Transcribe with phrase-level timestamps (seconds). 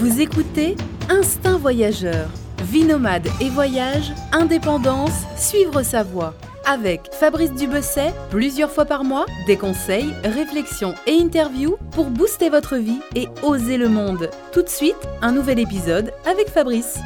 [0.00, 0.76] Vous écoutez
[1.10, 2.30] Instinct Voyageur.
[2.62, 6.34] Vie nomade et voyage, indépendance, suivre sa voie.
[6.64, 12.78] Avec Fabrice Dubesset, plusieurs fois par mois, des conseils, réflexions et interviews pour booster votre
[12.78, 14.30] vie et oser le monde.
[14.54, 16.98] Tout de suite, un nouvel épisode avec Fabrice.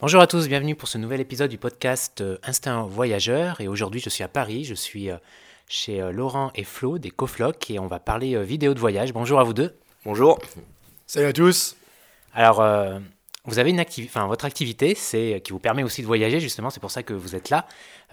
[0.00, 3.60] Bonjour à tous, bienvenue pour ce nouvel épisode du podcast euh, Instinct Voyageur.
[3.60, 5.18] Et aujourd'hui, je suis à Paris, je suis euh,
[5.68, 9.12] chez euh, Laurent et Flo des Cofloc et on va parler vidéo de voyage.
[9.12, 9.76] Bonjour à vous deux.
[10.04, 10.40] Bonjour.
[11.06, 11.76] Salut à tous.
[12.32, 12.62] Alors,
[13.44, 16.70] vous avez une activité, enfin votre activité, c'est qui vous permet aussi de voyager justement.
[16.70, 17.66] C'est pour ça que vous êtes là.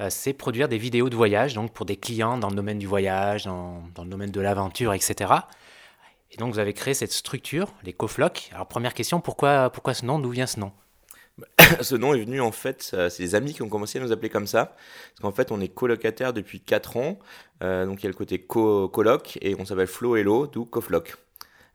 [0.10, 3.46] c'est produire des vidéos de voyage, donc pour des clients dans le domaine du voyage,
[3.46, 5.32] dans, dans le domaine de l'aventure, etc.
[6.32, 8.50] Et donc vous avez créé cette structure, les Cofloc.
[8.54, 10.72] Alors première question, pourquoi pourquoi ce nom D'où vient ce nom?
[11.82, 14.12] Ce nom est venu en fait, euh, c'est les amis qui ont commencé à nous
[14.12, 14.76] appeler comme ça.
[15.12, 17.20] Parce qu'en fait, on est colocataire depuis 4 ans.
[17.64, 21.16] Euh, donc il y a le côté coloc et on s'appelle Flo Hello, d'où Cofloc.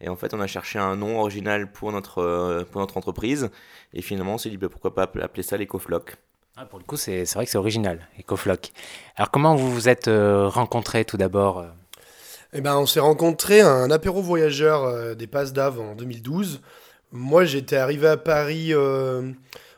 [0.00, 3.50] Et en fait, on a cherché un nom original pour notre, euh, pour notre entreprise.
[3.92, 6.16] Et finalement, on s'est dit bah, pourquoi pas appeler ça les Cofloc.
[6.56, 8.72] Ah, pour le coup, c'est vrai que c'est original, les Cofloc.
[9.16, 11.64] Alors, comment vous vous êtes rencontrés tout d'abord
[12.52, 16.60] eh ben, On s'est rencontrés à un apéro voyageur des Passes d'Ave en 2012.
[17.14, 19.30] Moi, j'étais arrivé à Paris, euh,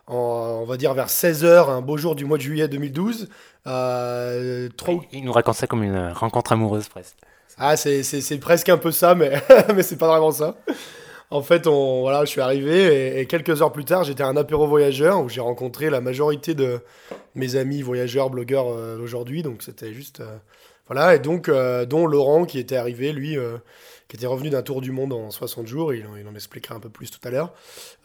[0.07, 3.29] on va dire vers 16h, un beau jour du mois de juillet 2012.
[3.67, 4.71] Euh,
[5.13, 7.17] Il nous raconte ça comme une rencontre amoureuse presque.
[7.59, 9.33] Ah, c'est presque un peu ça, mais,
[9.75, 10.57] mais c'est pas vraiment ça.
[11.31, 14.37] En fait, on, voilà, je suis arrivé et, quelques heures plus tard, j'étais à un
[14.37, 16.81] apéro voyageur où j'ai rencontré la majorité de
[17.35, 19.43] mes amis voyageurs, blogueurs euh, aujourd'hui.
[19.43, 20.23] Donc c'était juste.
[20.87, 23.39] voilà, et donc, dont Laurent qui était arrivé, lui
[24.09, 25.93] qui était revenu d'un tour du monde en 60 jours.
[25.93, 27.53] Il, il en expliquera un peu plus tout à l'heure.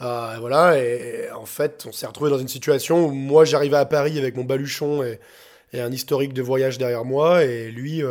[0.01, 3.85] Euh, voilà, et, en fait, on s'est retrouvé dans une situation où moi, j'arrivais à
[3.85, 5.19] Paris avec mon baluchon et,
[5.73, 8.03] un historique de voyage derrière moi, et lui.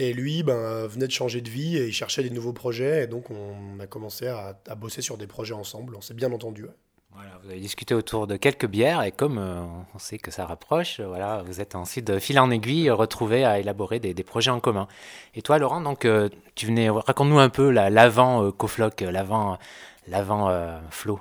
[0.00, 3.04] Euh, et lui ben, venait de changer de vie et il cherchait des nouveaux projets.
[3.04, 5.94] Et donc, on a commencé à, bosser sur des projets ensemble.
[5.96, 6.66] On s'est bien entendu.
[7.12, 9.60] Voilà, vous avez discuté autour de quelques bières et comme euh,
[9.94, 13.58] on sait que ça rapproche, voilà, vous êtes ensuite de fil en aiguille retrouvés à
[13.58, 14.86] élaborer des, projets en commun.
[15.34, 19.58] Et toi, Laurent, donc euh, tu venais, raconte-nous un peu l'avant euh, Cofloc, l'avant,
[20.06, 21.18] l'avant Flo.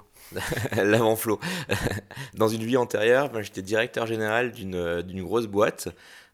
[0.75, 1.39] l'avant Flo.
[2.35, 5.91] Dans une vie antérieure, ben, j'étais directeur général d'une grosse boîte euh,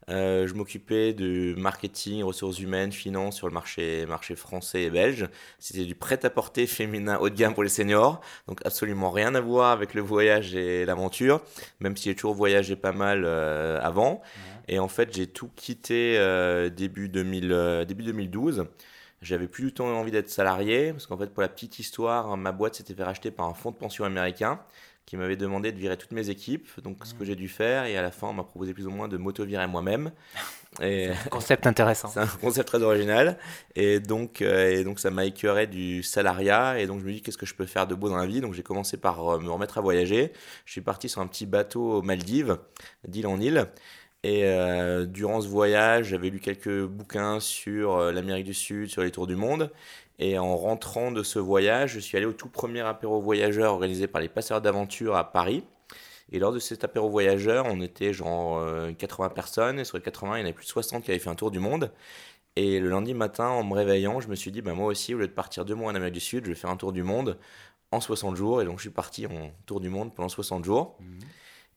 [0.07, 5.27] je m'occupais de marketing, ressources humaines, finance sur le marché, marché français et belge.
[5.59, 8.21] C'était du prêt-à-porter féminin haut de gamme pour les seniors.
[8.47, 11.41] Donc absolument rien à voir avec le voyage et l'aventure,
[11.79, 14.21] même si j'ai toujours voyagé pas mal euh, avant.
[14.67, 18.66] Et en fait, j'ai tout quitté euh, début, 2000, début 2012.
[19.22, 22.51] J'avais plus du tout envie d'être salarié, parce qu'en fait, pour la petite histoire, ma
[22.51, 24.59] boîte s'était fait racheter par un fonds de pension américain
[25.05, 26.67] qui m'avait demandé de virer toutes mes équipes.
[26.81, 28.89] Donc, ce que j'ai dû faire, et à la fin, on m'a proposé plus ou
[28.89, 30.11] moins de m'auto-virer moi-même.
[30.81, 31.09] Et...
[31.09, 32.07] un concept intéressant.
[32.13, 33.38] C'est un concept très original.
[33.75, 36.79] Et donc, euh, et donc ça m'a écœuré du salariat.
[36.79, 38.41] Et donc, je me dis, qu'est-ce que je peux faire de beau dans la vie?
[38.41, 40.33] Donc, j'ai commencé par euh, me remettre à voyager.
[40.66, 42.57] Je suis parti sur un petit bateau aux Maldives,
[43.07, 43.67] d'île en île.
[44.23, 49.11] Et euh, durant ce voyage, j'avais lu quelques bouquins sur l'Amérique du Sud, sur les
[49.11, 49.69] tours du monde.
[50.20, 54.08] Et en rentrant de ce voyage, je suis allé au tout premier apéro voyageur organisé
[54.08, 55.64] par les passeurs d'aventure à Paris.
[56.31, 58.64] Et lors de cet apéro voyageur, on était genre
[58.98, 61.12] 80 euh, personnes, et sur les 80, il y en avait plus de 60 qui
[61.12, 61.92] avaient fait un tour du monde.
[62.56, 65.18] Et le lundi matin, en me réveillant, je me suis dit, bah, moi aussi, au
[65.18, 67.03] lieu de partir deux mois en Amérique du Sud, je vais faire un tour du
[67.03, 67.38] monde
[67.92, 68.62] en 60 jours.
[68.62, 70.96] Et donc, je suis parti en tour du monde pendant 60 jours.
[71.00, 71.20] Mmh.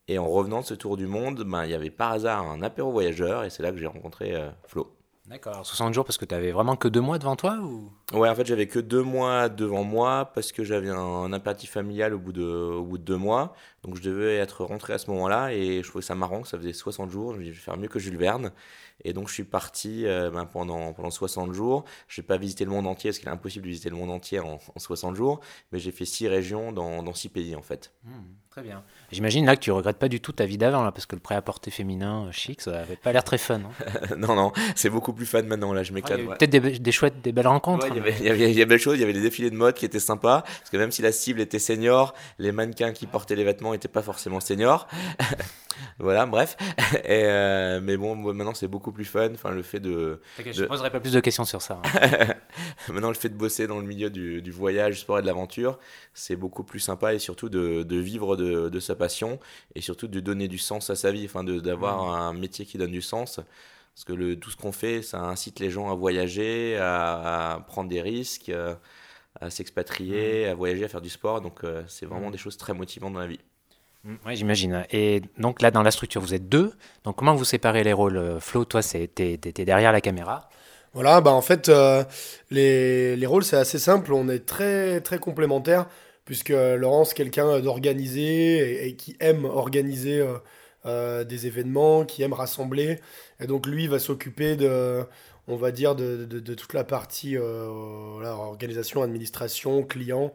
[0.09, 2.63] Et en revenant de ce tour du monde, bah, il y avait par hasard un
[2.63, 4.98] apéro voyageur, et c'est là que j'ai rencontré euh, Flo.
[5.29, 7.93] D'accord, 60 jours parce que tu avais vraiment que deux mois devant toi ou?
[8.15, 12.15] Ouais, en fait, j'avais que deux mois devant moi parce que j'avais un, impératif familial
[12.15, 13.55] au bout, de, au bout de deux mois.
[13.83, 16.57] Donc, je devais être rentré à ce moment-là et je trouvais ça marrant que ça
[16.57, 17.35] faisait 60 jours.
[17.35, 18.53] Je me dit, je vais faire mieux que Jules Verne.
[19.05, 21.85] Et donc, je suis parti euh, ben, pendant, pendant 60 jours.
[22.09, 24.11] Je n'ai pas visité le monde entier parce qu'il est impossible de visiter le monde
[24.11, 25.41] entier en, 60 jours.
[25.73, 27.93] Mais j'ai fait six régions dans, dans six pays, en fait.
[28.05, 28.11] Mmh,
[28.51, 28.83] très bien.
[29.13, 31.21] J'imagine là que tu regrettes pas du tout ta vie d'avant, là, parce que le
[31.21, 33.61] prêt-à-porter féminin euh, chic, ça avait pas l'air très fun.
[33.61, 34.17] Hein.
[34.17, 35.73] non, non, c'est beaucoup plus fun maintenant.
[35.73, 36.21] Là, je m'éclate.
[36.21, 37.87] Peut-être des, des, chouettes, des belles rencontres.
[37.89, 39.57] il, y avait, il, y avait, y avait choses, il y avait des défilés de
[39.57, 43.07] mode qui étaient sympas, parce que même si la cible était senior, les mannequins qui
[43.07, 44.89] portaient les vêtements n'étaient pas forcément seniors.
[45.99, 46.57] voilà, bref.
[47.05, 49.31] Et euh, mais bon, maintenant c'est beaucoup plus fun.
[49.35, 50.21] Enfin, le fait de.
[50.39, 51.81] Je ne poserai pas plus de questions sur ça.
[51.85, 52.35] Hein.
[52.89, 55.27] maintenant, le fait de bosser dans le milieu du, du voyage, du sport et de
[55.27, 55.79] l'aventure,
[56.15, 59.39] c'est beaucoup plus sympa et surtout de, de vivre de, de, sa passion
[59.75, 62.21] et surtout de donner du sens à sa vie, enfin, d'avoir mmh.
[62.21, 63.41] un métier qui donne du sens.
[63.95, 67.89] Parce que le, tout ce qu'on fait, ça incite les gens à voyager, à, prendre
[67.89, 68.75] des risques, euh,
[69.41, 70.51] à, s'expatrier, mmh.
[70.51, 71.41] à voyager, à faire du sport.
[71.41, 72.33] Donc, euh, c'est vraiment mmh.
[72.33, 73.41] des choses très motivantes dans la vie.
[74.05, 74.85] Oui, j'imagine.
[74.91, 76.73] Et donc là, dans la structure, vous êtes deux.
[77.05, 80.49] Donc comment vous séparez les rôles Flo, toi, étais derrière la caméra.
[80.95, 81.71] Voilà, bah en fait,
[82.51, 84.13] les, les, rôles, c'est assez simple.
[84.13, 85.87] On est très, très complémentaires,
[86.25, 90.25] puisque Laurent, c'est quelqu'un d'organisé et, qui aime organiser
[90.85, 93.01] des événements, qui aime rassembler.
[93.41, 95.05] Et donc, lui, va s'occuper de,
[95.47, 100.33] on va dire, de, de, toute la partie organisation, administration, client.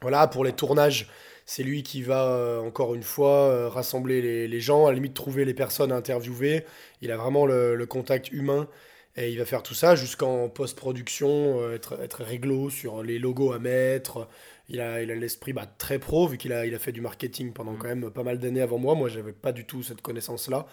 [0.00, 1.08] Voilà, pour les tournages,
[1.46, 5.14] c'est lui qui va, euh, encore une fois, euh, rassembler les, gens, à la limite
[5.14, 6.64] trouver les personnes à interviewer.
[7.00, 8.68] Il a vraiment le, contact humain
[9.16, 13.52] et il va faire tout ça jusqu'en post-production, euh, être, être réglo sur les logos
[13.52, 14.28] à mettre.
[14.68, 17.00] Il a, il a l'esprit bah, très pro, vu qu'il a, il a fait du
[17.00, 17.78] marketing pendant mmh.
[17.78, 18.94] quand même pas mal d'années avant moi.
[18.94, 20.66] Moi, j'avais pas du tout cette connaissance-là.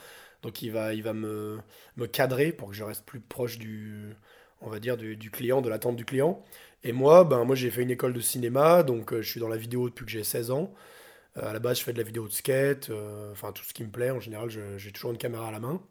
[0.43, 1.57] Donc, il va, il va me,
[1.97, 4.15] me cadrer pour que je reste plus proche du,
[4.61, 6.41] on va dire, du, du client, de l'attente du client.
[6.83, 9.49] Et moi, ben, moi j'ai fait une école de cinéma, donc euh, je suis dans
[9.49, 10.73] la vidéo depuis que j'ai 16 ans.
[11.37, 13.73] Euh, à la base, je fais de la vidéo de skate, euh, enfin tout ce
[13.73, 14.11] qui me plaît.
[14.11, 15.81] En général, j'ai toujours une caméra à la main.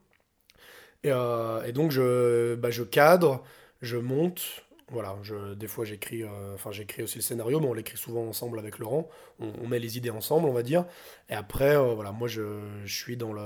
[1.04, 3.44] Et, et donc, je, bah, je cadre,
[3.82, 4.64] je monte.
[4.90, 6.24] Voilà, je, des fois j'écris,
[6.54, 9.06] enfin j'écris aussi le scénario, mais on l'écrit souvent ensemble avec Laurent.
[9.38, 10.86] On, met les idées ensemble, on va dire.
[11.28, 13.42] Et après, voilà, moi je, je, suis dans le,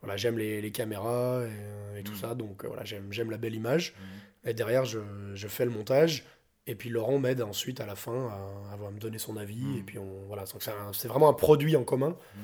[0.00, 1.42] voilà, j'aime les, les, caméras
[1.98, 2.16] et, tout mmh.
[2.16, 3.92] ça, donc voilà, j'aime la belle image.
[3.92, 4.48] Mmh.
[4.48, 5.00] Et derrière, je,
[5.34, 6.24] je, fais le montage.
[6.66, 8.30] Et puis Laurent m'aide ensuite à la fin
[8.72, 9.62] à, me donner son avis.
[9.62, 9.78] Mm.
[9.78, 10.44] Et puis on, voilà,
[10.92, 12.10] c'est vraiment un produit en commun.
[12.34, 12.40] Mm.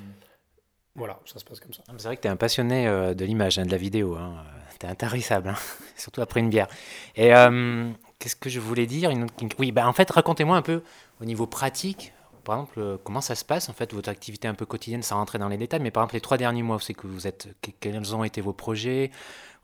[0.94, 1.82] Voilà, ça se passe comme ça.
[1.96, 4.16] C'est vrai que tu es un passionné euh, de l'image, hein, de la vidéo.
[4.16, 4.44] Hein.
[4.78, 5.56] Tu es intarissable, hein.
[5.96, 6.68] surtout après une bière.
[7.16, 9.10] Et euh, qu'est-ce que je voulais dire?
[9.58, 10.82] Oui, bah, en fait, racontez-moi un peu
[11.20, 12.12] au niveau pratique.
[12.44, 15.16] Par exemple, euh, comment ça se passe en fait votre activité un peu quotidienne, sans
[15.16, 17.26] rentrer dans les détails, mais par exemple les trois derniers mois, où c'est que vous
[17.26, 17.48] êtes,
[17.80, 19.12] quels ont été vos projets,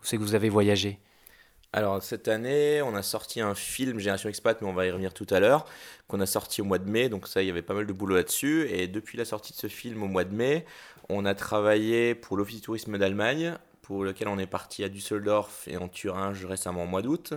[0.01, 1.01] où c'est que vous avez voyagé?
[1.73, 5.13] Alors cette année, on a sorti un film Génération Expat, mais on va y revenir
[5.13, 5.67] tout à l'heure,
[6.07, 7.93] qu'on a sorti au mois de mai, donc ça, il y avait pas mal de
[7.93, 8.69] boulot là-dessus.
[8.71, 10.65] Et depuis la sortie de ce film au mois de mai,
[11.11, 15.69] on a travaillé pour l'Office du tourisme d'Allemagne, pour lequel on est parti à Düsseldorf
[15.69, 17.35] et en Thuringe récemment au mois d'août.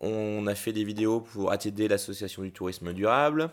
[0.00, 3.50] On a fait des vidéos pour ATD, l'association du tourisme durable.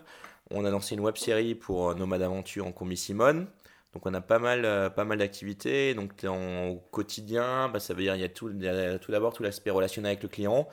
[0.51, 3.47] On a lancé une web série pour Nomade Aventure en combi Simone.
[3.93, 5.93] Donc on a pas mal, euh, pas mal d'activités.
[5.93, 9.43] Donc en, au quotidien, bah, ça veut dire il y a tout, tout d'abord tout
[9.43, 10.67] l'aspect relationnel avec le client,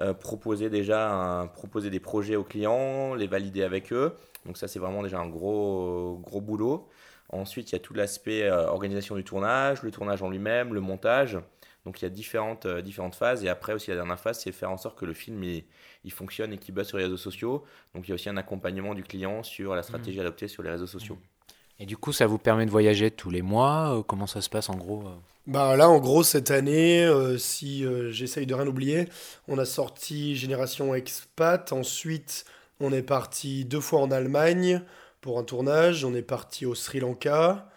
[0.00, 4.14] euh, proposer déjà proposer des projets aux clients, les valider avec eux.
[4.44, 6.88] Donc ça c'est vraiment déjà un gros, gros boulot.
[7.30, 10.80] Ensuite il y a tout l'aspect euh, organisation du tournage, le tournage en lui-même, le
[10.80, 11.38] montage.
[11.84, 13.44] Donc il y a différentes, différentes phases.
[13.44, 15.64] Et après aussi la dernière phase, c'est faire en sorte que le film il,
[16.02, 17.64] il fonctionne et qu'il buzz sur les réseaux sociaux.
[17.94, 20.22] Donc il y a aussi un accompagnement du client sur la stratégie mmh.
[20.22, 21.16] adoptée sur les réseaux sociaux.
[21.16, 21.33] Mmh.
[21.78, 24.48] Et du coup, ça vous permet de voyager tous les mois euh, Comment ça se
[24.48, 25.14] passe en gros euh
[25.46, 29.10] bah là, en gros, cette année, euh, si j'essaye de rien oublier,
[29.46, 31.70] on a sorti Génération Expat.
[31.70, 32.46] Ensuite,
[32.80, 34.80] on est parti deux fois en Allemagne
[35.20, 36.02] pour un tournage.
[36.02, 37.68] On est parti au Sri Lanka.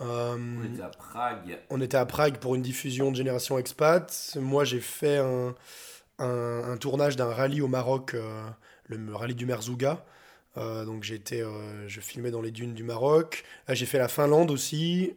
[0.00, 1.58] on était à Prague.
[1.70, 4.36] On était à Prague pour une diffusion de Génération Expat.
[4.40, 5.54] Moi, j'ai fait un,
[6.18, 8.16] un, tournage d'un rallye au Maroc,
[8.88, 10.04] le rallye du Merzouga.
[10.56, 13.44] Euh, donc j'étais, euh, je filmais dans les dunes du Maroc.
[13.68, 15.14] Euh, j'ai fait la Finlande aussi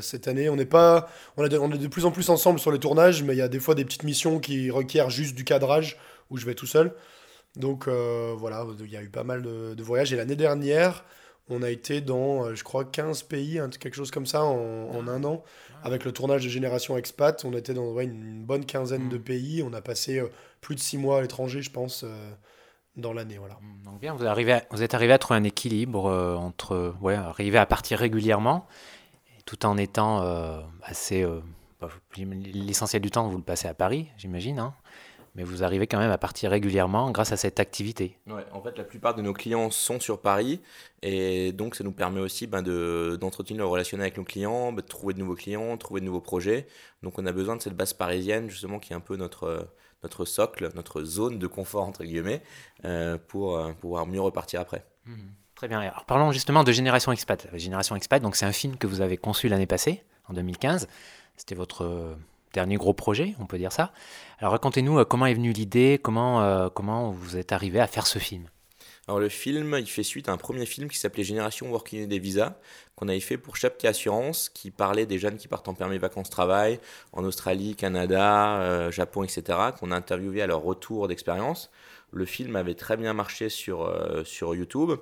[0.00, 0.48] cette année.
[0.48, 3.38] On n'est pas, on, est de plus en plus ensemble sur les tournages, mais il
[3.38, 5.98] y a des fois des petites missions qui requièrent juste du cadrage
[6.30, 6.94] où je vais tout seul.
[7.56, 10.12] Donc voilà, il y a eu pas mal de, voyages.
[10.12, 11.04] Et l'année dernière,
[11.48, 15.44] on a été dans, je crois, 15 pays, quelque chose comme ça, en, un an.
[15.84, 19.22] Avec le tournage de Génération Expat, on était dans une bonne quinzaine de mmh.
[19.22, 19.62] pays.
[19.66, 20.22] On a passé
[20.60, 22.04] plus de 6 mois à l'étranger, je pense
[22.96, 23.38] dans l'année.
[23.38, 23.54] Voilà.
[23.54, 27.14] Mmh, donc bien, vous, arrivez vous êtes arrivé à trouver un équilibre euh, entre ouais,
[27.14, 28.66] arriver à partir régulièrement,
[29.44, 31.22] tout en étant euh, assez...
[31.22, 31.40] Euh,
[31.80, 34.72] bah, l'essentiel du temps, vous le passez à Paris, j'imagine, hein,
[35.34, 38.16] mais vous arrivez quand même à partir régulièrement grâce à cette activité.
[38.28, 40.60] Ouais, en fait, la plupart de nos clients sont sur Paris,
[41.02, 42.62] et donc ça nous permet aussi ben,
[43.16, 46.20] d'entretenir le relationnel avec nos clients, ben, de trouver de nouveaux clients, trouver de nouveaux
[46.20, 46.68] projets.
[47.02, 49.66] Donc on a besoin de cette base parisienne, justement, qui est un peu notre
[50.02, 52.42] notre socle, notre zone de confort, entre guillemets,
[52.84, 54.84] euh, pour euh, pouvoir mieux repartir après.
[55.06, 55.14] Mmh.
[55.54, 55.80] Très bien.
[55.80, 57.48] Alors, parlons justement de Génération Expat.
[57.54, 60.88] Génération Expat, c'est un film que vous avez conçu l'année passée, en 2015.
[61.36, 62.14] C'était votre euh,
[62.52, 63.92] dernier gros projet, on peut dire ça.
[64.38, 68.46] Alors racontez-nous comment est venue l'idée, comment, comment vous êtes arrivé à faire ce film?
[69.08, 72.20] Alors le film, il fait suite à un premier film qui s'appelait Génération Working des
[72.20, 72.54] Visas,
[72.94, 76.78] qu'on avait fait pour Chapka Assurance, qui parlait des jeunes qui partent en permis vacances-travail
[77.12, 81.70] en Australie, Canada, euh, Japon, etc., qu'on a interviewé à leur retour d'expérience.
[82.12, 84.92] Le film avait très bien marché sur, euh, sur YouTube.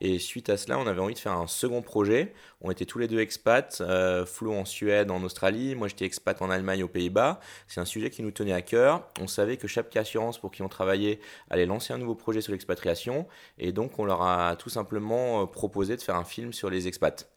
[0.00, 2.32] Et suite à cela, on avait envie de faire un second projet.
[2.60, 5.74] On était tous les deux expats, euh, Flo en Suède, en Australie.
[5.74, 7.40] Moi, j'étais expat en Allemagne, aux Pays-Bas.
[7.66, 9.08] C'est un sujet qui nous tenait à cœur.
[9.20, 11.18] On savait que Chapka Assurance, pour qui on travaillait,
[11.50, 13.26] allait lancer un nouveau projet sur l'expatriation.
[13.58, 16.86] Et donc, on leur a tout simplement euh, proposé de faire un film sur les
[16.86, 17.28] expats.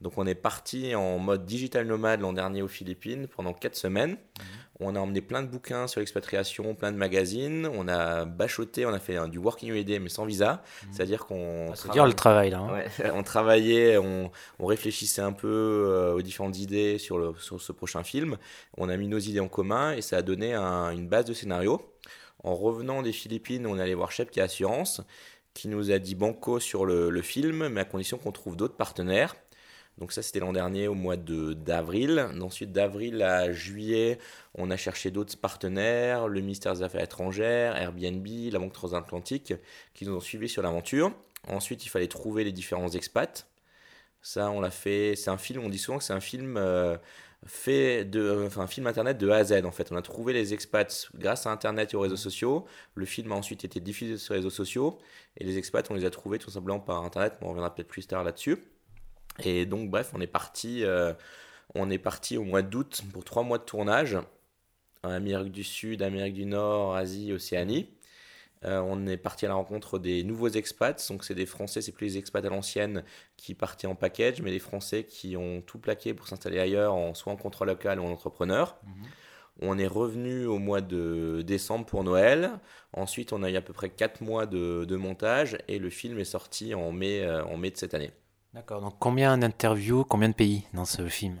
[0.00, 4.12] Donc on est parti en mode digital nomade l'an dernier aux Philippines pendant 4 semaines.
[4.12, 4.46] Mhm.
[4.82, 7.68] On a emmené plein de bouquins sur l'expatriation, plein de magazines.
[7.74, 10.62] On a bachoté, on a fait du working holiday mais sans visa.
[10.84, 10.92] Mhm.
[10.92, 11.74] C'est-à-dire qu'on...
[11.74, 12.60] C'est dur le travail là.
[12.60, 13.10] Hein.
[13.14, 18.02] on travaillait, on, réfléchissait un peu euh, aux différentes idées sur, le, sur ce prochain
[18.02, 18.38] film.
[18.78, 21.80] On a mis nos idées en commun et ça a donné une base de scénario.
[22.42, 25.02] En revenant des Philippines, on allait voir Shep qui est Assurance,
[25.52, 28.76] qui nous a dit banco sur le, le film, mais à condition qu'on trouve d'autres
[28.76, 29.34] partenaires.
[30.00, 32.26] Donc ça, c'était l'an dernier au mois d'avril.
[32.40, 34.18] Ensuite, d'avril à juillet,
[34.54, 39.54] on a cherché d'autres partenaires, le ministère des Affaires étrangères, Airbnb, la Banque transatlantique,
[39.94, 41.12] qui nous ont suivis sur l'aventure.
[41.48, 43.46] Ensuite, il fallait trouver les différents expats.
[44.22, 45.16] Ça, on l'a fait.
[45.16, 46.96] C'est un film, on dit souvent que c'est un film euh,
[47.46, 49.64] fait de, enfin, un film internet de A à Z.
[49.64, 52.66] En fait, on a trouvé les expats grâce à internet et aux réseaux sociaux.
[52.94, 54.98] Le film a ensuite été diffusé sur les réseaux sociaux
[55.36, 57.34] et les expats, on les a trouvés tout simplement par internet.
[57.42, 58.58] on reviendra peut-être plus tard là-dessus.
[59.38, 61.12] Et donc, bref, on est parti, euh,
[61.74, 64.18] on est parti au mois d'août pour trois mois de tournage
[65.02, 67.88] en Amérique du Sud, Amérique du Nord, Asie, Océanie.
[68.66, 71.08] Euh, on est parti à la rencontre des nouveaux expats.
[71.08, 73.04] Donc, c'est des Français, c'est plus les expats à l'ancienne
[73.36, 77.14] qui partaient en package, mais des Français qui ont tout plaqué pour s'installer ailleurs, en,
[77.14, 78.76] soit en contrat local ou en entrepreneur.
[78.84, 78.92] Mhm.
[79.62, 82.50] On est revenu au mois de décembre pour Noël.
[82.92, 86.24] Ensuite, on a eu à peu près quatre mois de, montage et le film est
[86.24, 88.12] sorti en mai, euh, en mai de cette année.
[88.54, 88.80] D'accord.
[88.80, 91.38] Donc combien d'interviews, combien de pays dans ce film?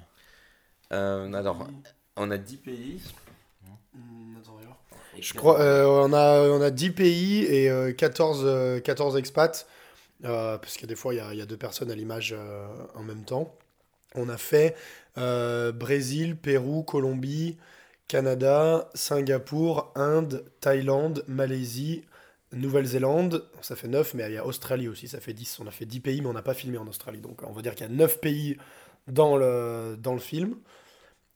[0.92, 1.66] Euh, Alors,
[2.16, 3.02] on a 10 pays.
[3.94, 4.36] Hmm,
[5.18, 9.66] Je crois euh, on, a, on a 10 pays et 14, euh, 14 expats.
[10.22, 12.34] parce que des fois, il y a, y a, deux personnes à l'image
[12.94, 13.54] en même temps.
[14.14, 14.76] On a fait
[15.16, 17.56] Brésil, Pérou, Colombie,
[18.06, 22.04] Canada, Singapour, Inde, Thaïlande, Malaisie,
[22.52, 25.60] Nouvelle-Zélande, ça fait 9, mais il y a Australie aussi, ça fait 10.
[25.60, 27.20] On a fait 10 pays, mais on n'a pas filmé en Australie.
[27.20, 28.56] Donc on va dire qu'il y a 9 pays
[29.06, 30.56] dans le, dans le film.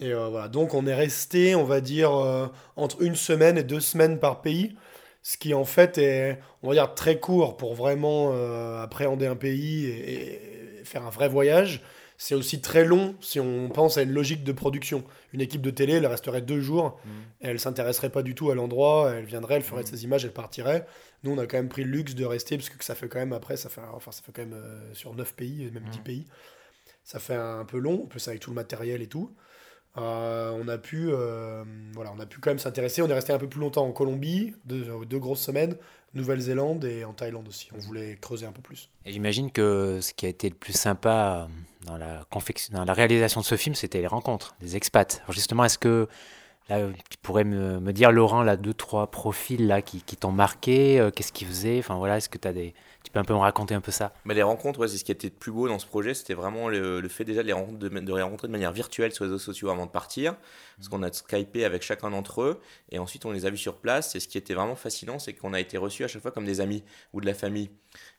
[0.01, 3.63] Et euh, voilà, donc on est resté, on va dire, euh, entre une semaine et
[3.63, 4.77] deux semaines par pays.
[5.23, 9.37] Ce qui en fait est, on va dire, très court pour vraiment euh, appréhender un
[9.37, 11.81] pays et, et, faire un vrai voyage
[12.25, 15.05] c'est aussi très long si on pense à une logique de production.
[15.35, 17.11] Une équipe de télé, elle resterait deux jours, mm.
[17.43, 19.87] et elle s'intéresserait pas du tout à l'endroit, elle viendrait, elle ferait mm.
[19.89, 20.87] ses images, elle partirait.
[21.23, 23.19] Nous, on a quand même pris le luxe de rester, parce que ça fait quand
[23.19, 25.99] même, après, ça fait, enfin, ça fait quand même euh, sur neuf pays, même dix
[25.99, 26.03] mm.
[26.03, 26.27] pays.
[27.03, 29.31] Ça fait un peu long, en plus avec tout le matériel et tout.
[29.97, 33.03] Euh, on a pu, euh, voilà, on a pu quand même s'intéresser.
[33.03, 35.77] On est resté un peu plus longtemps en Colombie, deux, deux grosses semaines,
[36.15, 37.69] Nouvelle-Zélande et en Thaïlande aussi.
[37.75, 38.89] On voulait creuser un peu plus.
[39.07, 41.49] J'imagine que ce qui a été le plus sympa
[41.87, 42.27] dans la,
[42.73, 45.23] dans la réalisation de ce film, c'était les rencontres, des expats.
[45.29, 46.09] Justement, est-ce que
[46.69, 50.99] là, tu pourrais me, me, dire, Laurent, là, deux, trois profils là, qui, t'ont marqué
[50.99, 51.79] euh, Qu'est-ce qu'ils faisaient?
[51.79, 52.75] Enfin voilà, est-ce que tu as des,
[53.05, 54.13] tu peux un peu me raconter un peu ça?
[54.25, 56.69] Mais Les rencontres, c'est ce qui était le plus beau dans ce projet, c'était vraiment
[56.69, 59.91] le, fait déjà de les, rencontrer de, manière virtuelle sur les réseaux sociaux avant de
[59.91, 60.35] partir,
[60.77, 63.77] parce qu'on a skypé avec chacun d'entre eux, et ensuite on les a vus sur
[63.77, 66.31] place, et ce qui était vraiment fascinant, c'est qu'on a été reçus à chaque fois
[66.31, 66.83] comme des amis
[67.13, 67.71] ou de la famille.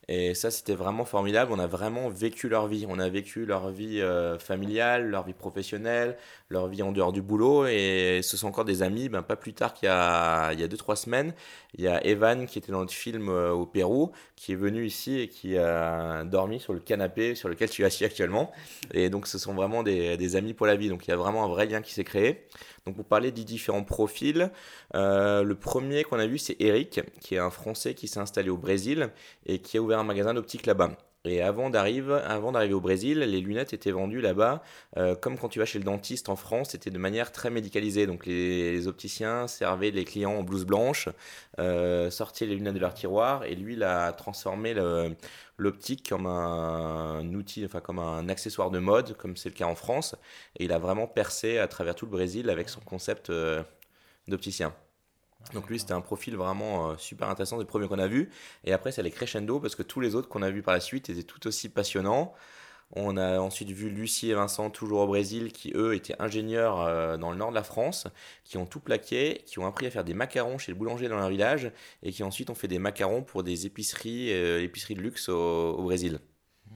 [0.07, 1.51] Et ça, c'était vraiment formidable.
[1.51, 2.85] On a vraiment vécu leur vie.
[2.87, 6.17] On a vécu leur vie euh, familiale, leur vie professionnelle,
[6.49, 7.65] leur vie en dehors du boulot.
[7.65, 9.09] Et ce sont encore des amis.
[9.09, 11.33] Ben, pas plus tard qu'il y a 2-3 semaines,
[11.77, 14.85] il y a Evan qui était dans le film euh, au Pérou, qui est venu
[14.85, 18.51] ici et qui a dormi sur le canapé sur lequel tu es assis actuellement.
[18.93, 20.89] Et donc, ce sont vraiment des, des amis pour la vie.
[20.89, 22.45] Donc, il y a vraiment un vrai lien qui s'est créé.
[22.85, 24.51] Donc pour parler des différents profils,
[24.93, 28.49] euh, le premier qu'on a vu c'est Eric, qui est un Français qui s'est installé
[28.51, 29.09] au Brésil
[29.47, 30.95] et qui a ouvert un magasin d'optique là-bas.
[31.27, 34.61] Et avant d'arriver, avant d'arriver au Brésil, les lunettes étaient vendues là-bas,
[34.97, 38.07] euh, comme quand tu vas chez le dentiste en France, c'était de manière très médicalisée.
[38.07, 41.09] Donc les, opticiens servaient les clients en blouse blanche,
[41.59, 44.75] euh, sortaient les lunettes de leur tiroir, et lui, il a transformé
[45.57, 49.75] l'optique comme un outil, enfin comme un accessoire de mode, comme c'est le cas en
[49.75, 50.15] France.
[50.57, 53.63] Et il a vraiment percé à travers tout le Brésil avec son concept euh,
[54.27, 54.73] d'opticien.
[55.53, 58.29] Donc lui, c'était un profil vraiment euh, super intéressant, des premiers qu'on a vus.
[58.63, 60.79] Et après, c'est les crescendo, parce que tous les autres qu'on a vus par la
[60.79, 62.33] suite étaient tout aussi passionnants.
[62.91, 67.17] On a ensuite vu Lucie et Vincent, toujours au Brésil, qui eux étaient ingénieurs euh,
[67.17, 68.07] dans le nord de la France,
[68.43, 71.17] qui ont tout plaqué, qui ont appris à faire des macarons chez le boulanger dans
[71.17, 71.71] leur village,
[72.03, 75.81] et qui ensuite ont fait des macarons pour des épiceries, euh, épiceries de luxe au,
[75.83, 76.19] Brésil.
[76.67, 76.75] Mmh.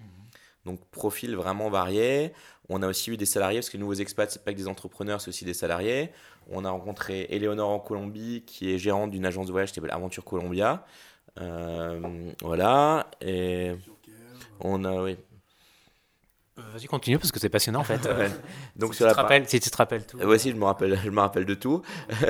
[0.65, 2.33] Donc profil vraiment varié.
[2.69, 4.67] On a aussi eu des salariés, parce que les nouveaux expats, c'est pas que des
[4.67, 6.11] entrepreneurs, c'est aussi des salariés.
[6.51, 9.91] On a rencontré Eleonore en Colombie, qui est gérante d'une agence de voyage qui s'appelle
[9.91, 10.85] Aventure Colombia.
[11.39, 13.09] Euh, voilà.
[13.21, 13.71] Et
[14.59, 15.17] on a, oui.
[16.57, 18.01] Vas-y, continue parce que c'est passionnant en fait.
[18.75, 20.17] Donc si, sur tu la te par- rappelles, si tu te rappelles tout.
[20.17, 21.81] Ouais, si, je me rappelle, je me rappelle de tout.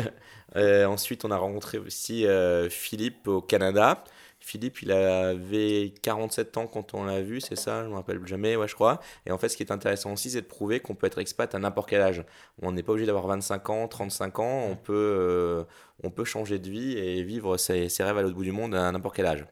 [0.55, 4.03] Euh, ensuite, on a rencontré aussi euh, Philippe au Canada.
[4.39, 8.55] Philippe, il avait 47 ans quand on l'a vu, c'est ça, je me rappelle jamais,
[8.55, 8.99] ouais, je crois.
[9.25, 11.53] Et en fait, ce qui est intéressant aussi, c'est de prouver qu'on peut être expat
[11.53, 12.23] à n'importe quel âge.
[12.61, 15.63] On n'est pas obligé d'avoir 25 ans, 35 ans, on peut, euh,
[16.03, 18.73] on peut changer de vie et vivre ses, ses rêves à l'autre bout du monde
[18.75, 19.45] à n'importe quel âge.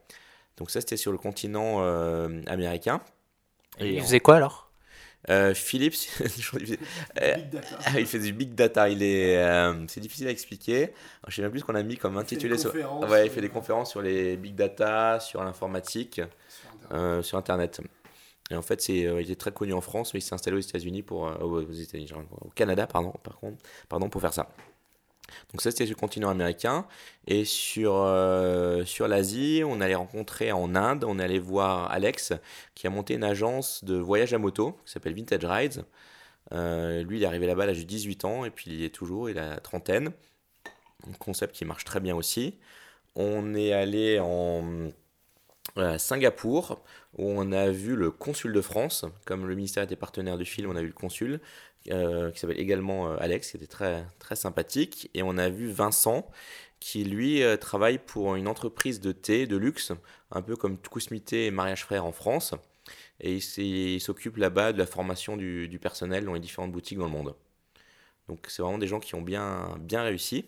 [0.56, 3.00] Donc ça, c'était sur le continent euh, américain.
[3.78, 4.67] Et il faisait quoi alors?
[5.30, 5.94] Euh, Philippe,
[7.22, 7.36] euh,
[7.98, 8.88] il fait du big data.
[8.88, 10.92] Il est, euh, c'est difficile à expliquer.
[11.26, 12.54] Je sais même plus ce qu'on a mis comme intitulé.
[12.58, 12.70] sur-
[13.10, 16.20] Ouais, il fait des conférences sur les big data, sur l'informatique,
[16.92, 17.80] euh, sur Internet.
[18.50, 20.60] Et en fait, c'est, il est très connu en France, mais il s'est installé aux
[20.60, 22.10] États-Unis pour, aux États-Unis,
[22.40, 24.48] au Canada, pardon, par contre, pardon, pour faire ça.
[25.52, 26.86] Donc ça, c'était sur le continent américain.
[27.26, 32.32] Et sur, euh, sur l'Asie, on allait rencontrer en Inde, on allait voir Alex,
[32.74, 35.84] qui a monté une agence de voyage à moto, qui s'appelle Vintage Rides.
[36.52, 38.84] Euh, lui, il est arrivé là-bas à l'âge de 18 ans, et puis il y
[38.84, 40.12] est toujours, il a la trentaine.
[41.08, 42.58] Un concept qui marche très bien aussi.
[43.14, 44.90] On est allé en
[45.76, 46.82] à Singapour,
[47.16, 49.04] où on a vu le consul de France.
[49.26, 51.40] Comme le ministère était partenaire du film, on a vu le consul,
[51.90, 55.10] euh, qui s'appelle également euh, Alex, qui était très, très sympathique.
[55.14, 56.30] Et on a vu Vincent,
[56.80, 59.92] qui lui euh, travaille pour une entreprise de thé de luxe,
[60.30, 62.54] un peu comme Kousmité et Mariage Frère en France.
[63.20, 67.06] Et il s'occupe là-bas de la formation du, du personnel dans les différentes boutiques dans
[67.06, 67.34] le monde.
[68.28, 70.46] Donc c'est vraiment des gens qui ont bien, bien réussi.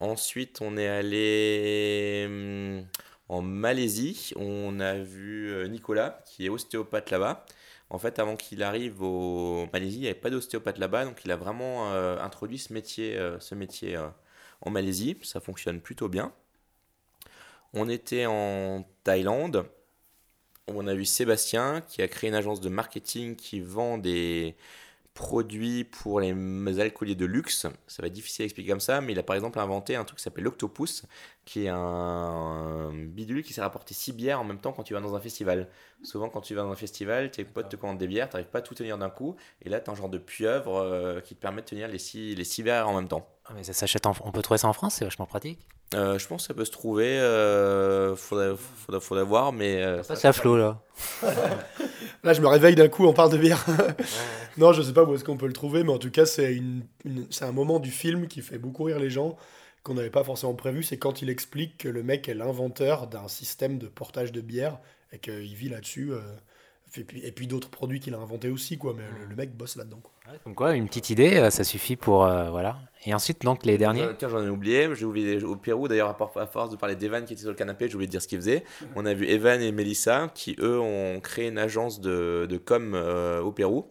[0.00, 2.86] Ensuite, on est allé hum,
[3.28, 4.32] en Malaisie.
[4.36, 7.46] On a vu Nicolas, qui est ostéopathe là-bas.
[7.88, 11.30] En fait, avant qu'il arrive au Malaisie, il n'y avait pas d'ostéopathe là-bas, donc il
[11.30, 14.08] a vraiment euh, introduit ce métier, euh, ce métier euh,
[14.60, 15.16] en Malaisie.
[15.22, 16.32] Ça fonctionne plutôt bien.
[17.72, 19.66] On était en Thaïlande.
[20.68, 24.56] On a vu Sébastien qui a créé une agence de marketing qui vend des
[25.14, 27.66] produits pour les alcooliers de luxe.
[27.86, 30.04] Ça va être difficile à expliquer comme ça, mais il a par exemple inventé un
[30.04, 31.04] truc qui s'appelle l'Octopus,
[31.46, 34.94] qui est un bidule qui sert à porter 6 bières en même temps quand tu
[34.94, 35.68] vas dans un festival.
[36.02, 38.50] Souvent, quand tu vas dans un festival, tes potes te commandent des bières, tu n'arrives
[38.50, 41.20] pas à tout tenir d'un coup, et là, tu as un genre de pieuvre euh,
[41.20, 43.26] qui te permet de tenir les 6 les six bières en même temps.
[43.46, 44.12] Ah, mais ça s'achète en...
[44.24, 45.60] On peut trouver ça en France, c'est vachement pratique.
[45.94, 50.02] Euh, je pense que ça peut se trouver, euh, faudrait, faudrait, faudrait voir, mais euh,
[50.02, 50.80] Ça, c'est à flot là.
[52.24, 53.64] Là, je me réveille d'un coup, on parle de bière.
[54.58, 56.54] non, je sais pas où est-ce qu'on peut le trouver, mais en tout cas, c'est
[56.54, 59.36] une, une- c'est un moment du film qui fait beaucoup rire les gens,
[59.86, 60.82] qu'on n'avait pas forcément prévu.
[60.82, 64.78] C'est quand il explique que le mec est l'inventeur d'un système de portage de bière
[65.12, 66.12] et qu'il vit là-dessus.
[66.12, 66.20] euh,
[66.96, 68.94] et puis, et puis d'autres produits qu'il a inventés aussi, quoi.
[68.96, 70.00] Mais le, le mec bosse là-dedans.
[70.02, 70.12] quoi.
[70.32, 72.24] Ouais, Comme quoi, une petite idée, euh, ça suffit pour.
[72.24, 72.78] euh, voilà.
[73.04, 74.02] Et ensuite, donc, les derniers.
[74.02, 74.88] Euh, Tiens, j'en ai oublié.
[74.94, 77.88] J'ai oublié au Pérou, d'ailleurs, à force de parler d'Evan qui était sur le canapé,
[77.88, 78.64] j'ai oublié de dire ce qu'ils faisaient.
[78.94, 82.92] On a vu Evan et Melissa qui, eux, ont créé une agence de, de com
[82.94, 83.86] euh, au Pérou.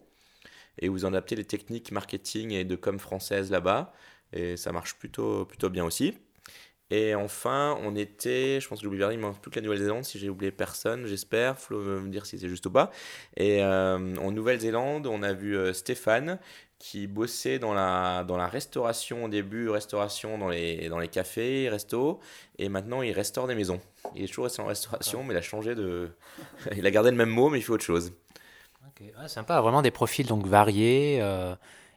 [0.78, 3.92] Et vous en adaptez les techniques marketing et de com françaises là-bas.
[4.32, 6.14] Et ça marche plutôt, plutôt bien aussi.
[6.90, 10.04] Et enfin, on était, je pense que j'ai oublié il me manque toute la Nouvelle-Zélande,
[10.04, 11.58] si j'ai oublié personne, j'espère.
[11.58, 12.92] Flo va me dire si c'est juste ou pas.
[13.36, 16.38] Et euh, en Nouvelle-Zélande, on a vu euh, Stéphane
[16.78, 21.68] qui bossait dans la, dans la restauration au début, restauration dans les, dans les cafés,
[21.68, 22.20] restos,
[22.58, 23.80] et maintenant il restaure des maisons.
[24.14, 26.10] Il est toujours resté en restauration, mais il a changé de.
[26.76, 28.12] il a gardé le même mot, mais il fait autre chose.
[28.86, 31.56] Ok, ouais, sympa, vraiment des profils donc variés euh,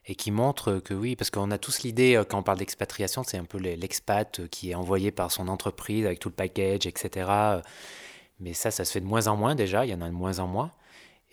[0.10, 3.24] et qui montrent que oui, parce qu'on a tous l'idée euh, quand on parle d'expatriation,
[3.24, 6.88] c'est un peu l'expat euh, qui est envoyé par son entreprise avec tout le package,
[6.88, 7.28] etc.
[7.30, 7.62] euh,
[8.40, 10.14] Mais ça, ça se fait de moins en moins déjà, il y en a de
[10.14, 10.72] moins en moins.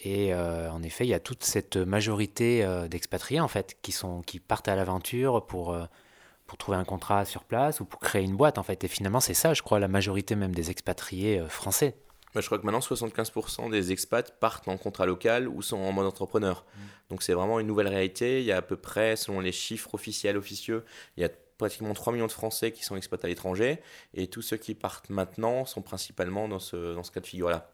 [0.04, 4.40] Et en effet, il y a toute cette majorité d'expatriés en fait qui, sont, qui
[4.40, 5.74] partent à l'aventure pour,
[6.46, 8.84] pour trouver un contrat sur place ou pour créer une boîte en fait.
[8.84, 11.94] Et finalement, c'est ça, je crois, la majorité même des expatriés français.
[12.36, 15.90] Moi, je crois que maintenant, 75% des expats partent en contrat local ou sont en
[15.90, 16.66] mode entrepreneur.
[17.08, 18.40] Donc, c'est vraiment une nouvelle réalité.
[18.40, 20.84] Il y a à peu près, selon les chiffres officiels, officieux,
[21.16, 23.80] il y a pratiquement 3 millions de Français qui sont expats à l'étranger.
[24.12, 27.70] Et tous ceux qui partent maintenant sont principalement dans ce, dans ce cas de figure-là.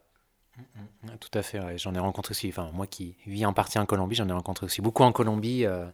[1.08, 1.76] Ouais, Tout à fait, ouais.
[1.76, 4.66] j'en ai rencontré aussi, enfin moi qui vis en partie en Colombie, j'en ai rencontré
[4.66, 5.66] aussi beaucoup en Colombie.
[5.66, 5.86] euh,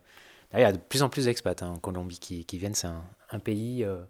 [0.52, 2.74] Là, il y a de plus en plus d'expats hein, en Colombie qui, qui viennent,
[2.74, 4.02] c'est un, un pays, euh,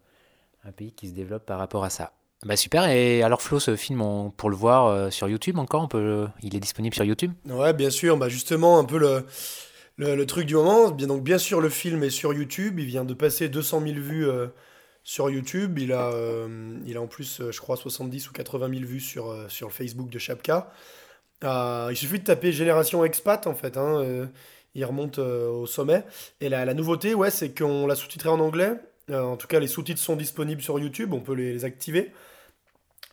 [0.65, 2.13] un pays qui se développe par rapport à ça.
[2.45, 4.01] Bah super, et alors Flo, ce film,
[4.37, 7.33] pour le voir euh, sur YouTube encore, on peut, il est disponible sur YouTube?
[7.47, 8.17] Ouais, bien sûr.
[8.17, 9.25] Bah justement, un peu le,
[9.97, 10.93] le, truc du moment.
[10.93, 12.79] Bien, donc, bien sûr, le film est sur YouTube.
[12.79, 14.47] Il vient de passer 200 000 vues euh,
[15.03, 15.81] sur YouTube.
[15.81, 19.35] Il a, euh, il a en plus, je crois, 70 ou 80 000 vues sur,
[19.49, 20.71] sur le Facebook de Chapka.
[21.43, 23.77] Il suffit de taper Génération Expat, en fait.
[23.77, 24.29] hein,
[24.77, 26.05] il remonte au sommet.
[26.41, 28.75] Et la, la nouveauté, ouais, c'est qu'on l'a sous-titré en anglais.
[29.13, 31.13] En tout cas, les sous-titres sont disponibles sur YouTube.
[31.13, 32.13] On peut les activer.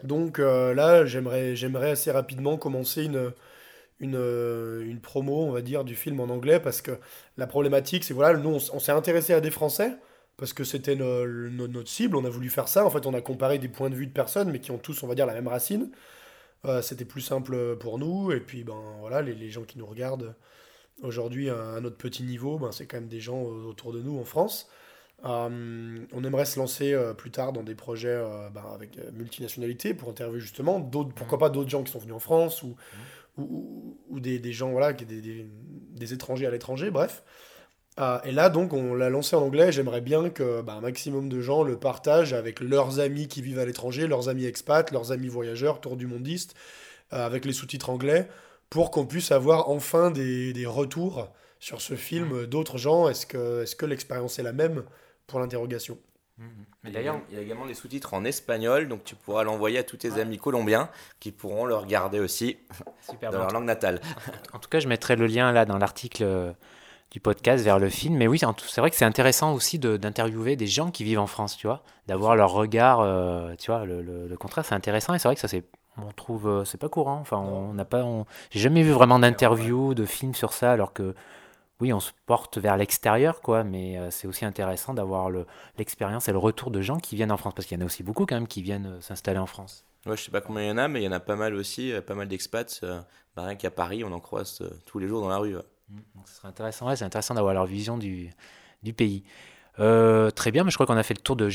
[0.06, 3.34] Donc euh, là, j'aimerais, assez rapidement commencer une,
[4.00, 6.92] une, promo, on va dire, du film en anglais parce que
[7.38, 9.98] la problématique, c'est voilà, nous, on, s'est intéressé à des Français
[10.38, 12.86] parce que c'était notre cible, on a voulu faire ça.
[12.86, 15.02] En fait, on a comparé des points de vue de personnes, mais qui ont tous,
[15.04, 15.90] on va dire, la même racine.
[16.82, 20.36] c'était plus simple pour nous, et puis ben voilà, les, gens qui nous regardent
[21.02, 24.26] aujourd'hui à, notre petit niveau, ben, c'est quand même des gens autour de nous en
[24.26, 24.70] France.
[25.24, 29.94] Euh, on aimerait se lancer euh, plus tard dans des projets euh, ben, avec multinationalité
[29.94, 32.76] pour interviewer justement d'autres, pourquoi pas d'autres gens qui sont venus en France ou,
[33.38, 35.48] ou, ou, des, des, gens, voilà, des, des,
[35.92, 37.24] des étrangers à l'étranger, bref.
[38.24, 39.72] et là, donc, on l'a lancé en anglais.
[39.72, 43.60] J'aimerais bien que ben, un maximum de gens le partagent avec leurs amis qui vivent
[43.60, 46.56] à l'étranger, leurs amis expats, leurs amis voyageurs, tour du mondiste,
[47.10, 48.28] avec les sous-titres anglais,
[48.70, 53.10] pour qu'on puisse avoir enfin des, des retours sur ce film d'autres gens.
[53.10, 54.84] Est-ce que, est-ce que l'expérience est la même?
[55.28, 55.98] Pour l'interrogation
[56.38, 56.94] mais mm-hmm.
[56.94, 59.98] d'ailleurs, il y a également des sous-titres en espagnol, donc tu pourras l'envoyer à tous
[59.98, 62.58] tes amis colombiens qui pourront le regarder aussi
[63.22, 64.02] dans leur langue natale.
[64.54, 66.52] En tout cas, je mettrai le lien là dans l'article euh,
[67.12, 68.18] du podcast vers le film.
[68.18, 71.56] Mais oui, c'est vrai que c'est intéressant aussi d'interviewer des gens qui vivent en France,
[71.56, 75.14] tu vois, d'avoir leur regard, euh, tu vois, le, contraire, c'est intéressant.
[75.14, 75.64] Et c'est vrai que ça, c'est,
[75.98, 77.20] on trouve, euh, c'est pas courant.
[77.22, 78.06] Enfin, on n'a pas,
[78.50, 81.16] j'ai jamais vu vraiment d'interview, de film sur ça, alors que
[81.82, 85.30] oui, on se porte vers l'extérieur, quoi, mais euh, c'est aussi intéressant d'avoir
[85.78, 87.86] l'expérience et le retour de gens qui viennent en France, parce qu'il y en a
[87.86, 89.84] aussi beaucoup quand même qui viennent euh, s'installer en France.
[90.06, 91.36] Ouais, je sais pas combien il y en a, mais il y en a pas
[91.36, 92.82] mal aussi, euh, pas mal d'expats.
[93.36, 95.56] Bah, rien qu'à Paris, on en croise tous les jours dans la rue.
[95.90, 98.30] Mmh, ce serait intéressant, ouais, c'est intéressant d'avoir leur vision du,
[98.82, 99.24] du pays.
[99.76, 101.50] très bien, mais je crois qu'on a fait le tour de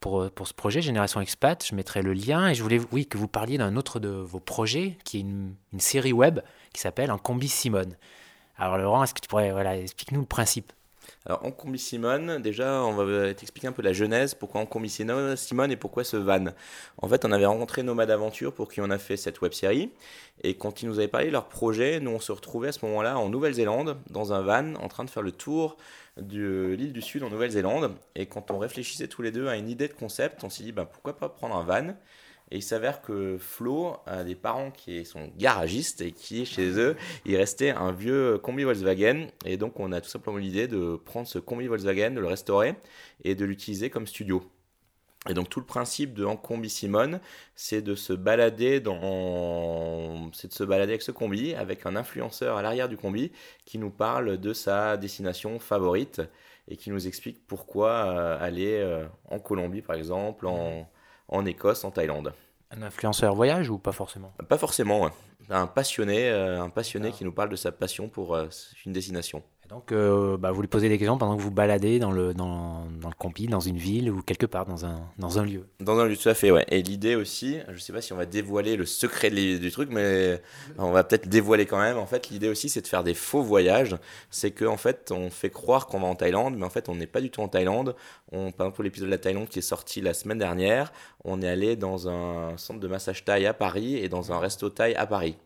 [0.00, 1.62] pour, pour ce projet Génération Expat.
[1.66, 4.40] Je mettrai le lien et je voulais oui que vous parliez d'un autre de vos
[4.40, 6.40] projets qui est une, une série web
[6.72, 7.96] qui s'appelle En combi Simone.
[8.60, 10.72] Alors Laurent, est-ce que tu pourrais, voilà, explique-nous le principe?
[11.24, 14.90] Alors, en combi Simone, déjà, on va t'expliquer un peu la genèse, pourquoi en combi
[14.90, 16.46] Simone et pourquoi ce van.
[17.00, 19.92] En fait, on avait rencontré Nomad Aventure pour qui on a fait cette web série.
[20.42, 22.84] Et quand ils nous avaient parlé de leur projet, nous, on se retrouvait à ce
[22.86, 25.76] moment-là en Nouvelle-Zélande, dans un van, en train de faire le tour
[26.16, 27.92] de l'île du Sud en Nouvelle-Zélande.
[28.16, 30.72] Et quand on réfléchissait tous les deux à une idée de concept, on s'est dit,
[30.72, 31.94] ben, pourquoi pas prendre un van?
[32.50, 36.96] Et il s'avère que Flo a des parents qui sont garagistes et qui, chez eux,
[37.26, 39.26] il restait un vieux combi Volkswagen.
[39.44, 42.74] Et donc, on a tout simplement l'idée de prendre ce combi Volkswagen, de le restaurer
[43.24, 44.42] et de l'utiliser comme studio.
[45.28, 47.20] Et donc tout le principe de En Combi Simone,
[47.56, 52.56] c'est de se balader dans, c'est de se balader avec ce combi, avec un influenceur
[52.56, 53.32] à l'arrière du combi
[53.64, 56.22] qui nous parle de sa destination favorite
[56.68, 60.88] et qui nous explique pourquoi euh, aller euh, en Colombie par exemple, en,
[61.28, 62.32] en Écosse, en Thaïlande.
[62.70, 64.32] Un influenceur voyage ou pas forcément?
[64.48, 65.10] Pas forcément,
[65.50, 68.48] un passionné, euh, un passionné qui nous parle de sa passion pour euh,
[68.84, 72.10] une destination donc, euh, bah, vous lui posez des questions pendant que vous baladez dans
[72.10, 75.44] le, dans, dans le campi, dans une ville ou quelque part, dans un, dans un
[75.44, 75.66] lieu.
[75.80, 76.64] Dans un lieu, tout à fait, ouais.
[76.68, 79.90] Et l'idée aussi, je ne sais pas si on va dévoiler le secret du truc,
[79.92, 80.40] mais
[80.78, 81.98] on va peut-être dévoiler quand même.
[81.98, 83.94] En fait, l'idée aussi, c'est de faire des faux voyages.
[84.30, 86.94] C'est qu'en en fait, on fait croire qu'on va en Thaïlande, mais en fait, on
[86.94, 87.94] n'est pas du tout en Thaïlande.
[88.32, 90.92] On, par exemple, l'épisode de la Thaïlande qui est sorti la semaine dernière,
[91.24, 94.70] on est allé dans un centre de massage thaï à Paris et dans un resto
[94.70, 95.36] thaï à Paris.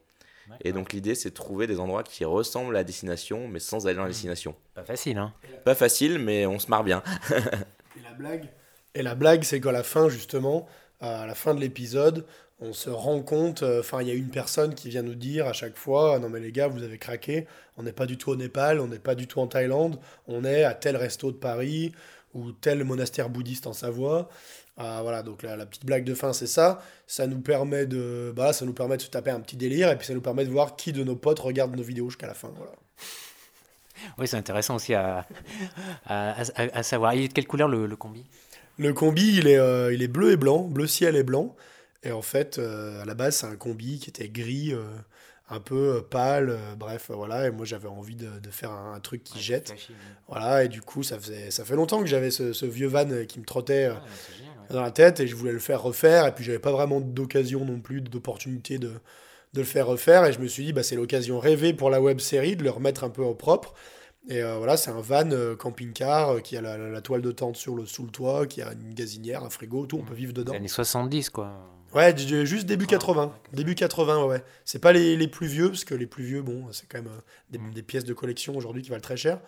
[0.62, 3.86] Et donc l'idée, c'est de trouver des endroits qui ressemblent à la destination, mais sans
[3.86, 4.12] aller dans la hmm.
[4.12, 4.54] destination.
[4.74, 5.32] Pas facile, hein
[5.64, 7.02] Pas facile, mais on se marre bien.
[7.30, 8.48] et la blague,
[8.94, 10.68] et la blague, c'est qu'à la fin, justement,
[11.00, 12.26] à la fin de l'épisode,
[12.60, 15.46] on se rend compte, euh, enfin, il y a une personne qui vient nous dire
[15.46, 18.30] à chaque fois, non mais les gars, vous avez craqué, on n'est pas du tout
[18.30, 21.36] au Népal, on n'est pas du tout en Thaïlande, on est à tel resto de
[21.36, 21.92] Paris
[22.34, 24.28] ou tel monastère bouddhiste en Savoie.
[24.84, 26.82] Ah, voilà, donc la, petite blague de fin, c'est ça.
[27.06, 29.96] Ça nous, permet de, bah, ça nous permet de se taper un petit délire et
[29.96, 32.34] puis ça nous permet de voir qui de nos potes regarde nos vidéos jusqu'à la
[32.34, 32.50] fin.
[32.56, 32.72] Voilà.
[34.18, 35.26] Oui, c'est intéressant aussi à,
[36.06, 37.14] à, savoir.
[37.14, 38.24] Il est de quelle couleur le, combi?
[38.76, 41.54] Le combi, il est, euh, il est bleu et blanc, bleu ciel et blanc.
[42.02, 44.82] Et en fait, euh, à la base, c'est un combi qui était gris, euh,
[45.50, 47.46] un peu pâle, bref, voilà.
[47.46, 49.72] Et moi, j'avais envie de, de faire un, truc qui jette.
[50.26, 53.06] Voilà, et du coup, ça, faisait, ça fait longtemps que j'avais ce, ce, vieux van
[53.28, 53.88] qui me trottait
[54.70, 56.26] dans la tête et je voulais le faire refaire.
[56.26, 58.92] Et puis, j'avais pas vraiment d'occasion non plus, d'opportunité de,
[59.52, 60.24] de le faire refaire.
[60.24, 62.70] Et je me suis dit, bah, c'est l'occasion rêvée pour la web série de le
[62.70, 63.74] remettre un peu au propre.
[64.28, 67.56] Et euh, voilà, c'est un van euh, camping-car euh, qui a la, toile de tente
[67.56, 70.32] sur le, sous le toit, qui a une gazinière, un frigo, tout, on peut vivre
[70.32, 70.52] dedans.
[70.52, 71.52] années 70, quoi.
[71.92, 73.34] Ouais, juste début 80.
[73.52, 74.42] Début 80, ouais.
[74.64, 77.10] C'est pas les, les, plus vieux, parce que les plus vieux, bon, c'est quand même
[77.50, 77.74] des, mm.
[77.74, 79.40] des, pièces de collection aujourd'hui qui valent très cher.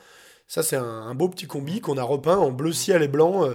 [0.46, 3.48] Ça, c'est un, beau petit combi qu'on a repeint en bleu ciel et blanc,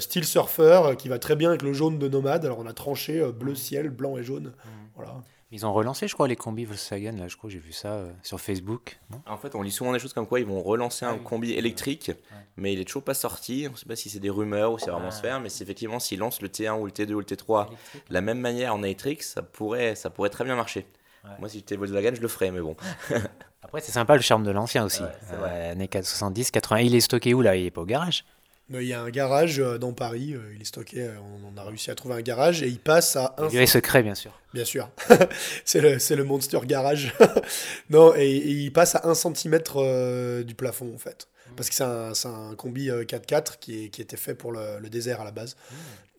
[0.00, 2.44] style surfer, qui va très bien avec le jaune de Nomade.
[2.44, 4.48] Alors, on a tranché bleu ciel, blanc et jaune.
[4.48, 4.70] Mm.
[4.96, 5.22] Voilà.
[5.52, 7.16] Ils ont relancé, je crois, les combis Volkswagen.
[7.16, 9.00] Là, je crois que j'ai vu ça euh, sur Facebook.
[9.26, 11.52] en fait, on lit souvent des choses comme quoi ils vont relancer un ah combi
[11.52, 12.12] électrique,
[12.56, 13.66] mais il est toujours pas sorti.
[13.68, 15.48] On ne sait pas si c'est des rumeurs ou si c'est vraiment se faire, mais
[15.48, 18.38] c'est effectivement s'ils lancent le T1 ou le T2 ou le T3 de la même
[18.38, 20.86] manière en électrique, ça pourrait, ça pourrait très bien marcher.
[21.40, 22.76] Moi, si j'étais Volkswagen, je le ferais, mais bon.
[23.70, 25.00] Après, c'est sympa le charme de l'ancien aussi.
[25.02, 25.08] Ouais.
[25.32, 26.80] Euh, années 70, 80.
[26.80, 27.54] Il est stocké où là?
[27.54, 28.24] Il est pas au garage?
[28.68, 31.54] Mais Il y a un garage euh, dans Paris, euh, il est stocké, euh, on,
[31.54, 34.02] on a réussi à trouver un garage et il passe à un Il est secret,
[34.02, 34.32] bien sûr.
[34.52, 34.88] Bien sûr.
[35.64, 37.14] c'est le, c'est le Monster Garage.
[37.90, 39.60] non, et, et il passe à 1 cm
[40.44, 41.28] du plafond, en fait.
[41.56, 44.50] Parce que c'est un, c'est un combi euh, 4x4 qui, est- qui était fait pour
[44.50, 45.56] le, le désert à la base.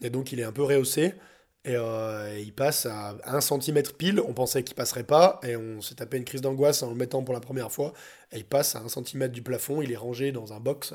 [0.01, 1.15] Et donc, il est un peu rehaussé.
[1.63, 4.19] Et, euh, il passe à 1 cm pile.
[4.27, 5.39] On pensait qu'il passerait pas.
[5.43, 7.93] Et on s'est tapé une crise d'angoisse en le mettant pour la première fois.
[8.31, 9.81] Et il passe à 1 cm du plafond.
[9.81, 10.93] Il est rangé dans un box.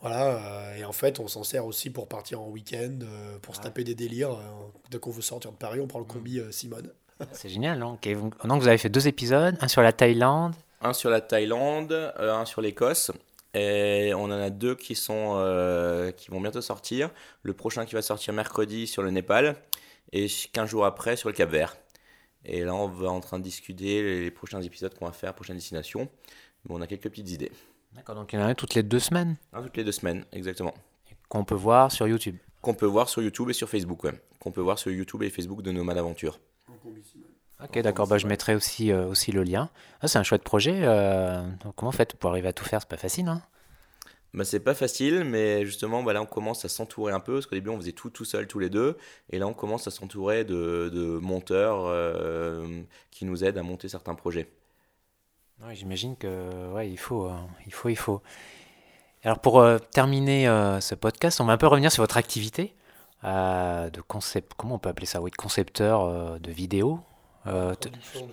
[0.00, 0.36] Voilà.
[0.36, 3.60] euh, et en fait, on s'en sert aussi pour partir en week-end, euh, pour se
[3.60, 4.32] taper des délires.
[4.32, 4.40] euh,
[4.90, 6.90] dès qu'on veut sortir de Paris, on prend le combi euh, Simone.
[7.32, 10.54] C'est génial, non Ok, vous- Donc vous avez fait deux épisodes, un sur la Thaïlande.
[10.80, 13.12] Un sur la Thaïlande, euh, un sur l'Écosse.
[13.54, 17.10] Et on en a deux qui, sont, euh, qui vont bientôt sortir.
[17.42, 19.56] Le prochain qui va sortir mercredi sur le Népal.
[20.12, 21.76] Et 15 jours après sur le Cap Vert.
[22.44, 25.56] Et là, on va en train de discuter les prochains épisodes qu'on va faire, prochaine
[25.56, 26.08] destination.
[26.64, 27.52] Mais on a quelques petites idées.
[27.94, 30.74] D'accord, donc il y en a toutes les deux semaines toutes les deux semaines, exactement.
[31.28, 32.36] qu'on peut voir sur YouTube.
[32.62, 34.12] Qu'on peut voir sur YouTube et sur Facebook, ouais.
[34.38, 36.38] Qu'on peut voir sur YouTube et Facebook de Nomad Aventure.
[37.62, 39.70] Ok, d'accord, bah, je mettrai aussi, euh, aussi le lien.
[40.00, 40.80] Ah, c'est un chouette projet.
[40.82, 42.80] euh, donc comment vous faites pour arriver à tout faire?
[42.80, 43.42] C'est pas facile, hein
[44.34, 47.46] Bah, c'est pas facile, mais justement, bah, là, on commence à s'entourer un peu, parce
[47.46, 48.96] qu'au début, on faisait tout tout seul, tous les deux,
[49.30, 53.88] et là, on commence à s'entourer de, de monteurs euh, qui nous aident à monter
[53.88, 54.48] certains projets.
[55.64, 57.32] Ouais, J'imagine que ouais, il faut, euh,
[57.66, 58.22] il faut, il faut.
[59.24, 62.74] Alors pour euh, terminer euh, ce podcast, on va un peu revenir sur votre activité
[63.24, 64.52] de concept.
[64.56, 65.20] Comment on peut appeler ça?
[65.22, 66.98] Oui, de concepteur de vidéos.
[67.46, 67.74] Euh,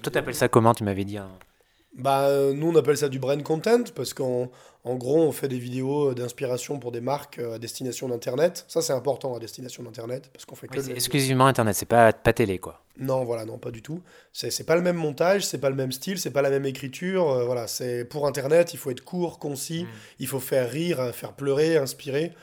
[0.01, 1.17] toi, t'appelles ça comment Tu m'avais dit.
[1.17, 1.29] hein
[1.97, 4.49] Bah, euh, nous, on appelle ça du brand content parce qu'en
[4.85, 8.63] en gros, on fait des vidéos d'inspiration pour des marques euh, à destination d'Internet.
[8.67, 12.13] Ça, c'est important à destination d'Internet parce qu'on fait que Oui, exclusivement Internet, c'est pas,
[12.13, 12.81] pas télé, quoi.
[12.97, 14.01] Non, voilà, non, pas du tout.
[14.33, 16.65] C'est c'est pas le même montage, c'est pas le même style, c'est pas la même
[16.65, 17.29] écriture.
[17.29, 19.87] euh, voilà, c'est pour Internet, il faut être court, concis, Mm.
[20.19, 22.33] il faut faire rire, euh, faire pleurer, inspirer.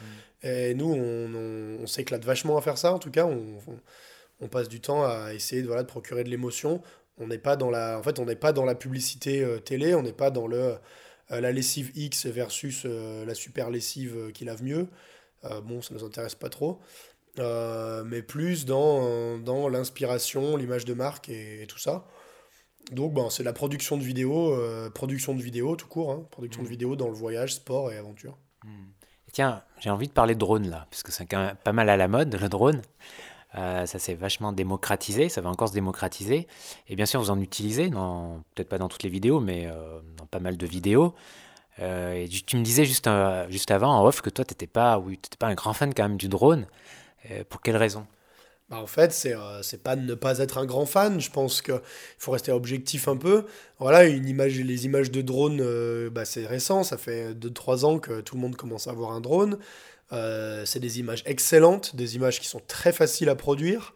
[0.43, 2.93] Et nous, on, on- on s'éclate vachement à faire ça.
[2.93, 3.79] En tout cas, on, on-
[4.41, 6.83] on passe du temps à essayer de, voilà, de procurer de l'émotion.
[7.19, 9.95] On n'est pas dans la, en fait, on n'est pas dans la publicité euh, télé,
[9.95, 10.77] on n'est pas dans le
[11.33, 14.89] euh, la lessive X versus euh, la super lessive qui lave mieux.
[15.63, 16.81] Bon, ça nous intéresse pas trop.
[17.39, 22.05] Mais plus dans, dans l'inspiration, l'image de marque et, et tout ça.
[22.91, 24.59] Donc, ben, c'est la production de vidéos,
[24.93, 28.37] production de vidéos tout court, hein, production de vidéos dans le voyage, sport et aventure.
[29.29, 31.91] Et Tiens, j'ai envie de parler de drone là, puisque c'est quand même pas mal
[31.91, 32.83] à la mode, le drone.
[33.55, 36.47] Euh, ça s'est vachement démocratisé, ça va encore se démocratiser.
[36.89, 40.27] Et bien sûr, vous en utilisez, peut-être pas dans toutes les vidéos, mais euh, dans
[40.27, 41.15] pas mal de vidéos.
[41.81, 43.09] Euh, et tu me disais juste,
[43.49, 46.05] juste avant, en off, que toi, tu n'étais pas, oui, pas un grand fan quand
[46.05, 46.67] même du drone.
[47.49, 48.07] Pour quelle raison?
[48.69, 51.21] Bah, en fait, c'est euh, pas de ne pas être un grand fan.
[51.21, 51.81] Je pense qu'il
[52.19, 53.45] faut rester objectif un peu.
[53.79, 56.83] Voilà, une image, les images de drone, euh, bah, c'est récent.
[56.83, 59.59] Ça fait 2-3 ans que tout le monde commence à avoir un drone.
[60.13, 63.95] Euh, c'est des images excellentes, des images qui sont très faciles à produire,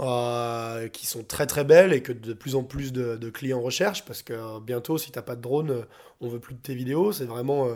[0.00, 3.60] euh, qui sont très très belles et que de plus en plus de, de clients
[3.60, 4.04] recherchent.
[4.04, 5.84] Parce que euh, bientôt, si t'as pas de drone,
[6.20, 7.12] on veut plus de tes vidéos.
[7.12, 7.74] C'est vraiment euh,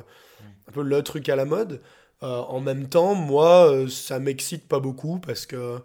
[0.69, 1.81] un peu le truc à la mode.
[2.23, 5.81] En même temps, moi, ça m'excite pas beaucoup parce que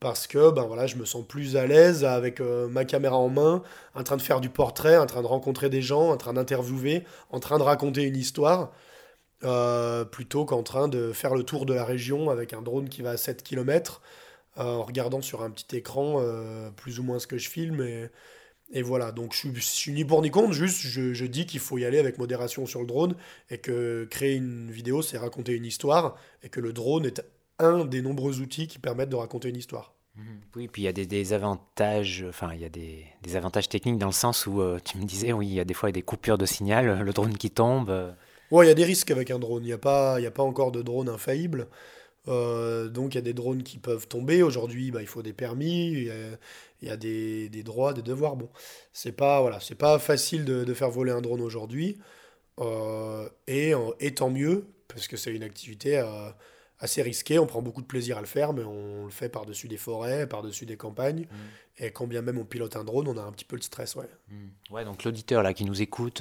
[0.00, 3.28] parce que ben voilà, je me sens plus à l'aise avec euh, ma caméra en
[3.28, 3.62] main,
[3.94, 7.04] en train de faire du portrait, en train de rencontrer des gens, en train d'interviewer,
[7.30, 8.70] en train de raconter une histoire,
[9.44, 13.02] euh, plutôt qu'en train de faire le tour de la région avec un drone qui
[13.02, 14.02] va à 7 km,
[14.56, 17.80] en regardant sur un petit écran euh, plus ou moins ce que je filme.
[18.72, 21.78] Et, voilà, donc je je suis ni pour ni contre, juste je, dis qu'il faut
[21.78, 23.14] y aller avec modération sur le drone
[23.48, 27.22] et que créer une vidéo, c'est raconter une histoire et que le drone est
[27.60, 29.94] un des nombreux outils qui permettent de raconter une histoire.
[30.56, 34.06] Oui, puis il y a des, avantages, enfin, il y a des, avantages techniques dans
[34.06, 36.38] le sens où euh, tu me disais, oui, il y a des fois des coupures
[36.38, 38.16] de signal, le drone qui tombe.
[38.50, 39.62] Ouais, il y a des risques avec un drone.
[39.62, 41.68] Il n'y a, pas- y a pas encore de drone infaillible.
[42.28, 44.42] Euh, donc, il y a des drones qui peuvent tomber.
[44.42, 46.14] Aujourd'hui, bah, il faut des permis, il y a,
[46.82, 48.36] il y a des, des droits, des devoirs.
[48.36, 48.48] Bon,
[48.92, 51.98] c'est pas, voilà, c'est pas facile de, de faire voler un drone aujourd'hui.
[52.60, 56.28] Euh, et, et tant mieux, parce que c'est une activité euh,
[56.80, 57.38] assez risquée.
[57.38, 60.26] On prend beaucoup de plaisir à le faire, mais on le fait par-dessus des forêts,
[60.28, 61.26] par-dessus des campagnes.
[61.78, 63.94] Et quand bien même on pilote un drone, on a un petit peu de stress,
[63.94, 64.08] ouais.
[64.70, 66.20] Ouais, donc l'auditeur là qui nous écoute,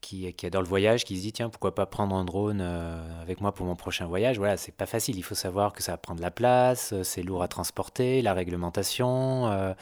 [0.00, 3.22] qui, qui adore le voyage, qui se dit tiens pourquoi pas prendre un drone euh,
[3.22, 4.38] avec moi pour mon prochain voyage.
[4.38, 5.16] Voilà, c'est pas facile.
[5.16, 8.34] Il faut savoir que ça va prendre la place, euh, c'est lourd à transporter, la
[8.34, 9.74] réglementation, euh,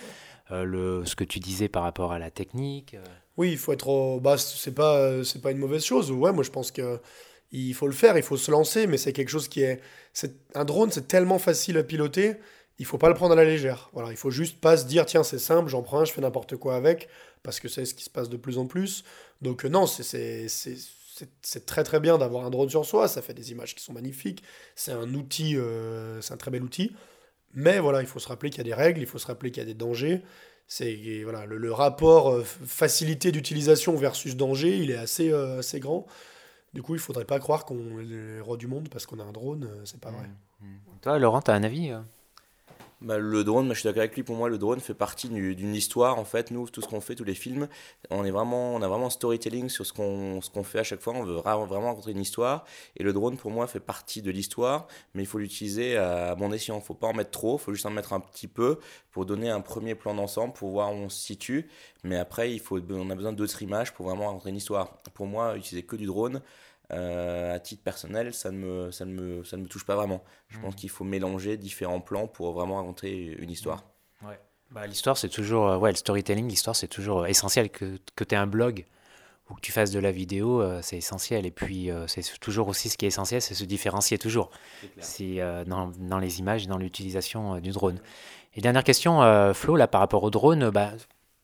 [0.51, 2.97] le ce que tu disais par rapport à la technique.
[3.37, 4.21] Oui, il faut être au...
[4.21, 6.11] bah, c'est pas c'est pas une mauvaise chose.
[6.11, 7.01] Ouais, moi je pense que
[7.53, 9.81] il faut le faire, il faut se lancer, mais c'est quelque chose qui est
[10.55, 12.37] un drone, c'est tellement facile à piloter
[12.79, 13.91] il faut pas le prendre à la légère.
[13.93, 16.21] Voilà, il faut juste pas se dire tiens c'est simple, j'en prends un, je fais
[16.21, 17.09] n'importe quoi avec,
[17.43, 19.05] parce que c'est ce qui se passe de plus en plus.
[19.43, 20.49] Donc euh, non, c'est
[21.43, 23.95] c'est très très bien d'avoir un drone sur soi, ça fait des images qui sont
[23.95, 24.43] magnifiques,
[24.75, 26.95] c'est un outil, euh, c'est un très bel outil.
[27.55, 29.51] Mais voilà, il faut se rappeler qu'il y a des règles, il faut se rappeler
[29.51, 30.23] qu'il y a des dangers.
[30.69, 36.07] C'est voilà, le, rapport euh, facilité d'utilisation versus danger, il est assez, assez grand.
[36.75, 39.23] Du coup, il faudrait pas croire qu'on est les rois du monde parce qu'on a
[39.23, 40.27] un drone, c'est pas vrai.
[40.61, 40.79] Mmh, mmh.
[41.01, 41.93] Toi, Laurent, tu as un avis
[43.03, 45.75] bah, le drone, je suis d'accord avec lui, pour moi le drone fait partie d'une
[45.75, 47.69] histoire en fait, nous tout ce qu'on fait, tous les films,
[48.11, 51.13] on, est vraiment, on a vraiment storytelling sur ce qu'on qu'on fait à chaque fois,
[51.15, 52.65] on veut vraiment raconter une histoire.
[52.97, 56.53] Et le drone pour moi fait partie de l'histoire mais il faut l'utiliser à bon
[56.53, 58.79] escient, il faut pas en mettre trop, il faut juste en mettre un petit peu
[59.11, 61.69] pour donner un premier plan d'ensemble, pour voir où on se situe.
[62.03, 65.03] Mais après il faut, on a besoin d'autres images pour vraiment raconter une histoire.
[65.13, 66.41] Pour moi utiliser que du drone,
[66.93, 69.97] euh, à titre personnel, ça ne, me, ça, ne me, ça ne me touche pas
[69.97, 70.23] vraiment.
[70.49, 70.77] Je pense mmh.
[70.77, 73.85] qu'il faut mélanger différents plans pour vraiment raconter une histoire.
[74.23, 74.39] Ouais.
[74.71, 75.69] Bah, l'histoire, c'est toujours.
[75.69, 77.71] Euh, ouais, le storytelling, l'histoire, c'est toujours euh, essentiel.
[77.71, 78.85] Que, que tu aies un blog
[79.51, 81.47] ou que tu fasses de la vidéo, c'est essentiel.
[81.47, 84.51] Et puis, c'est toujours aussi ce qui est essentiel, c'est se différencier toujours.
[84.99, 88.01] C'est dans, dans, les images, dans l'utilisation du drone.
[88.55, 89.21] Et dernière question,
[89.55, 90.95] Flo, là, par rapport au drone, bah,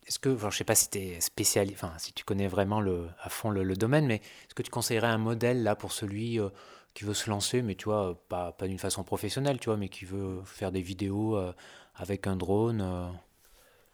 [0.06, 3.06] est-ce que, je ne sais pas si, es spécial, enfin, si tu connais vraiment le,
[3.22, 6.48] à fond le, domaine, mais est-ce que tu conseillerais un modèle là pour celui euh,
[6.94, 9.88] qui veut se lancer, mais tu vois, pas, pas d'une façon professionnelle, tu vois, mais
[9.88, 11.52] qui veut faire des vidéos euh,
[11.96, 13.06] avec un drone euh?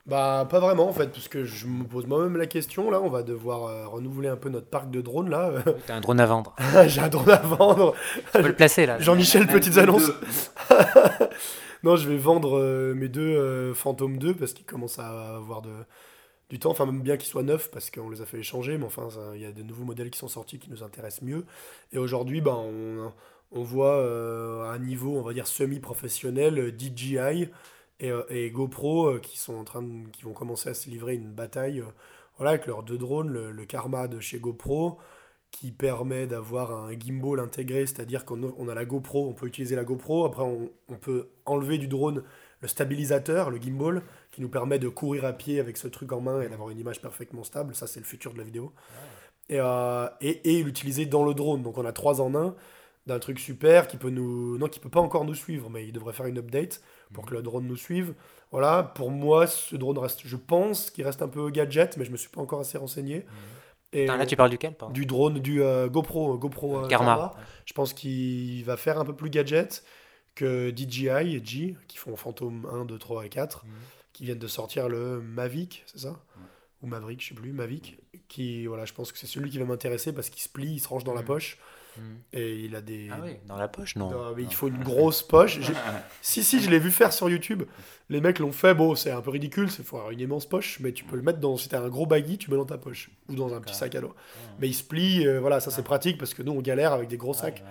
[0.07, 2.91] Bah, pas vraiment en fait, parce que je me pose moi-même la question.
[2.91, 5.53] Là, on va devoir renouveler un peu notre parc de drones là.
[5.87, 6.57] T'as un drone à vendre.
[6.87, 7.95] J'ai un drone à vendre.
[8.15, 8.99] Tu peux le placer là.
[8.99, 10.11] Jean-Michel, petites annonces.
[11.83, 15.63] non, je vais vendre euh, mes deux euh, Phantom 2 parce qu'ils commencent à avoir
[15.63, 15.73] de,
[16.51, 16.71] du temps.
[16.71, 19.41] Enfin, même bien qu'ils soient neufs parce qu'on les a fait échanger, mais enfin, il
[19.41, 21.45] y a de nouveaux modèles qui sont sortis qui nous intéressent mieux.
[21.93, 23.13] Et aujourd'hui, ben, on,
[23.53, 27.49] on voit euh, à un niveau, on va dire, semi-professionnel, DJI
[28.01, 31.83] et, et, GoPro qui, sont en train qui vont commencer à se livrer une bataille
[32.37, 34.99] voilà, avec leurs deux drones, le Karma de chez GoPro
[35.51, 39.85] qui permet d'avoir un gimbal intégré, c'est-à-dire qu'on a la GoPro, on peut utiliser la
[39.85, 42.23] GoPro, après on, peut enlever du drone
[42.61, 46.21] le stabilisateur, le gimbal, qui nous permet de courir à pied avec ce truc en
[46.21, 48.73] main et d'avoir une image parfaitement stable, ça c'est le futur de la vidéo.
[49.51, 52.55] Euh, et, et, l'utiliser dans le drone, donc on a trois en un
[53.09, 55.93] d'un truc super qui peut nous non qui peut pas encore nous suivre mais il
[55.93, 56.83] devrait faire une update
[57.15, 58.13] pour que le drone nous suive.
[58.53, 58.83] Voilà.
[58.83, 62.19] Pour moi ce drone reste je pense qu'il reste un peu gadget mais je me
[62.19, 63.25] suis pas encore assez renseigné
[63.93, 67.35] là, tu parles duquel Du drone, du euh, GoPro, GoPro euh, Karma.
[67.65, 69.85] Je pense qu'il va faire un peu plus gadget
[70.35, 73.73] que DJI et G, qui font Phantom 1, 2, 3 et 4, mhm.
[74.13, 76.21] qui viennent de sortir le Mavic, c'est ça?
[76.83, 77.99] Ou Maverick, je sais plus, Mavic.
[78.29, 80.79] Qui, voilà, je pense que c'est celui qui va m'intéresser parce qu'il se plie, il
[80.79, 81.27] se range dans la mhm.
[81.27, 81.59] poche.
[81.99, 82.17] Mm.
[82.33, 83.09] Et il a des.
[83.11, 84.35] Ah oui, dans la poche, non.
[84.37, 85.59] il faut une grosse poche.
[86.23, 87.65] si, si, je l'ai vu faire sur YouTube.
[88.09, 88.75] Les mecs l'ont fait.
[88.75, 89.69] Bon, c'est un peu ridicule.
[89.79, 91.57] Il faut avoir une immense poche, mais tu peux le mettre dans.
[91.57, 93.95] Si t'as un gros baggy, tu mets dans ta poche ou dans un petit sac
[93.95, 94.15] à dos.
[94.61, 95.27] Mais il se plie.
[95.27, 97.63] Euh, voilà, ça c'est pratique parce que nous on galère avec des gros sacs.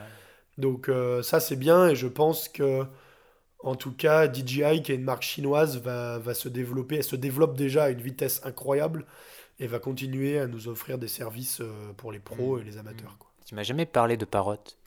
[0.58, 2.84] Donc euh, ça c'est bien et je pense que.
[3.64, 6.98] En tout cas, DJI, qui est une marque chinoise, va, va se développer.
[6.98, 9.08] Elle se développe déjà à une vitesse incroyable
[9.60, 12.62] et va continuer à nous offrir des services euh, pour les pros mm.
[12.62, 13.12] et les amateurs.
[13.12, 13.27] Mm.
[13.48, 14.78] Tu m'as jamais parlé de Parotte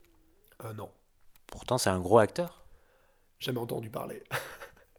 [0.66, 0.90] euh, Non.
[1.46, 2.62] Pourtant, c'est un gros acteur.
[3.38, 4.22] Jamais entendu parler.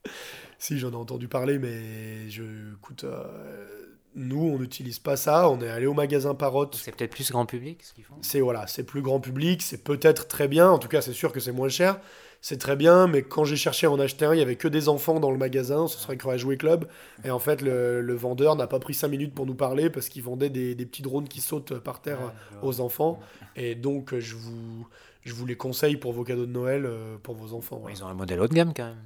[0.57, 5.49] si, j'en ai entendu parler, mais je, écoute, euh, nous, on n'utilise pas ça.
[5.49, 6.75] On est allé au magasin Parotte.
[6.75, 8.15] C'est peut-être plus grand public ce qu'ils font.
[8.21, 9.61] C'est voilà, c'est plus grand public.
[9.61, 10.69] C'est peut-être très bien.
[10.69, 11.99] En tout cas, c'est sûr que c'est moins cher
[12.41, 14.67] c'est très bien, mais quand j'ai cherché à en acheter un, il y avait que
[14.67, 16.87] des enfants dans le magasin, ce serait à Jouer Club.
[17.23, 20.23] Et en fait, le, vendeur n'a pas pris 5 minutes pour nous parler parce qu'il
[20.23, 23.19] vendait des, petits drones qui sautent par terre aux enfants.
[23.55, 24.87] Et donc, je vous,
[25.23, 27.83] je vous les conseille pour vos cadeaux de Noël euh, pour vos enfants.
[27.89, 28.97] Ils ont un modèle haut de gamme quand même.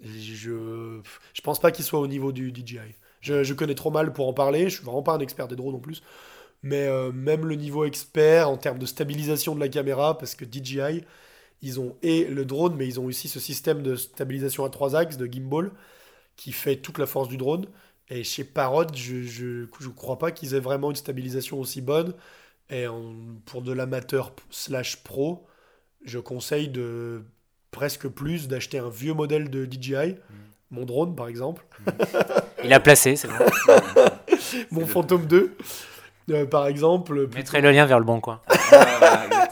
[0.00, 1.00] Je,
[1.32, 2.78] je pense pas qu'il soit au niveau du DJI.
[3.24, 5.74] Je, connais trop mal pour en parler, je suis vraiment pas un expert des drones
[5.74, 6.02] en plus.
[6.62, 10.44] Mais euh, même le niveau expert en termes de stabilisation de la caméra, parce que
[10.44, 11.04] DJI,
[11.62, 14.96] ils ont et le drone, mais ils ont aussi ce système de stabilisation à trois
[14.96, 15.70] axes de gimbal
[16.36, 17.66] qui fait toute la force du drone.
[18.08, 22.14] Et chez Parrot, je ne je, crois pas qu'ils aient vraiment une stabilisation aussi bonne.
[22.70, 22.86] Et
[23.46, 25.46] pour de l'amateur slash pro,
[26.04, 27.24] je conseille de
[27.70, 30.18] presque plus d'acheter un vieux modèle de DJI, mm.
[30.74, 31.64] Mon drone par exemple.
[32.64, 33.34] Il a placé, c'est bon.
[34.70, 35.56] mon Phantom 2,
[36.30, 37.28] euh, par exemple.
[37.30, 38.40] Je mettrai le lien vers le bon coin.
[38.72, 39.48] Ah,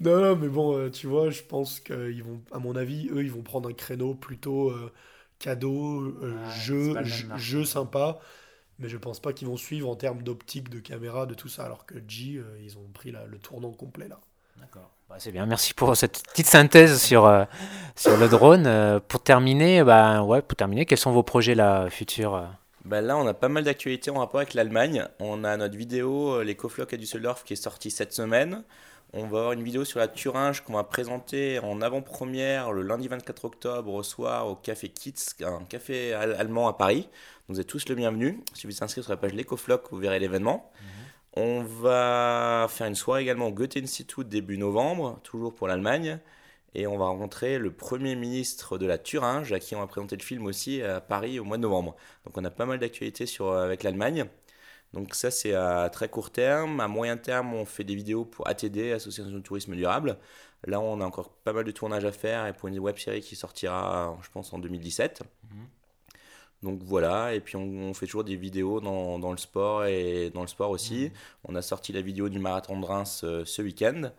[0.00, 3.22] non, non, mais bon, euh, tu vois, je pense qu'ils vont, à mon avis, eux,
[3.22, 4.92] ils vont prendre un créneau plutôt euh,
[5.38, 6.94] cadeau, euh, jeu,
[7.36, 8.18] jeu sympa.
[8.78, 11.64] Mais je pense pas qu'ils vont suivre en termes d'optique, de caméra, de tout ça.
[11.64, 14.20] Alors que G, ils ont pris le tournant complet là.
[14.60, 14.90] D'accord.
[15.08, 17.44] Bah, c'est bien, merci pour cette petite synthèse sur, euh,
[17.94, 18.66] sur le drone.
[18.66, 22.44] Euh, pour terminer, bah, ouais, pour terminer, quels sont vos projets là, futurs euh
[22.84, 25.06] Bah là, on a pas mal d'actualités en rapport avec l'Allemagne.
[25.20, 28.62] On a notre vidéo Les Koflock à Düsseldorf qui est sortie cette semaine.
[29.12, 33.06] On va avoir une vidéo sur la Thuringe qu'on va présenter en avant-première le lundi
[33.06, 37.08] 24 octobre au soir au Café Kitz, un café al- allemand à Paris.
[37.48, 38.40] Vous êtes tous le bienvenu.
[38.52, 40.70] Si vous êtes inscrit sur la page Les Koflock, vous verrez l'événement.
[41.38, 46.18] On va faire une soirée également au Goethe Institut début novembre, toujours pour l'Allemagne.
[46.74, 50.16] Et on va rencontrer le Premier ministre de la Thuringe, à qui on va présenter
[50.16, 51.94] le film aussi à Paris au mois de novembre.
[52.24, 54.24] Donc on a pas mal d'actualités euh, avec l'Allemagne.
[54.94, 56.80] Donc ça c'est à très court terme.
[56.80, 60.18] À moyen terme, on fait des vidéos pour ATD, Association de Tourisme Durable.
[60.66, 63.20] Là, on a encore pas mal de tournages à faire et pour une web série
[63.20, 65.22] qui sortira, je pense, en 2017.
[66.62, 70.30] Donc voilà, et puis on, on fait toujours des vidéos dans, dans le sport et
[70.30, 71.12] dans le sport aussi.
[71.44, 74.10] On a sorti la vidéo du marathon de Reims euh, ce week-end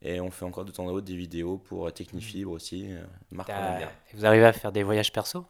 [0.00, 2.86] et on fait encore de temps en temps des vidéos pour euh, Technifibre aussi.
[2.90, 3.02] euh,
[3.44, 3.90] connaît bien.
[4.14, 5.46] Vous arrivez à faire des voyages perso?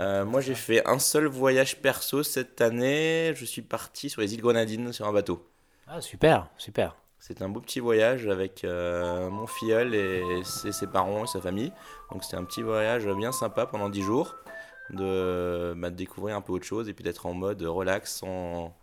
[0.00, 3.32] Euh, moi, j'ai fait un seul voyage perso cette année.
[3.34, 5.46] Je suis parti sur les îles Grenadines sur un bateau.
[5.88, 6.94] Ah, super, super.
[7.18, 11.40] C'était un beau petit voyage avec euh, mon filleul et ses, ses parents et sa
[11.40, 11.70] famille.
[12.12, 14.36] Donc c'était un petit voyage bien sympa pendant 10 jours.
[14.92, 18.74] De, bah, de découvrir un peu autre chose et puis d'être en mode relax, sans,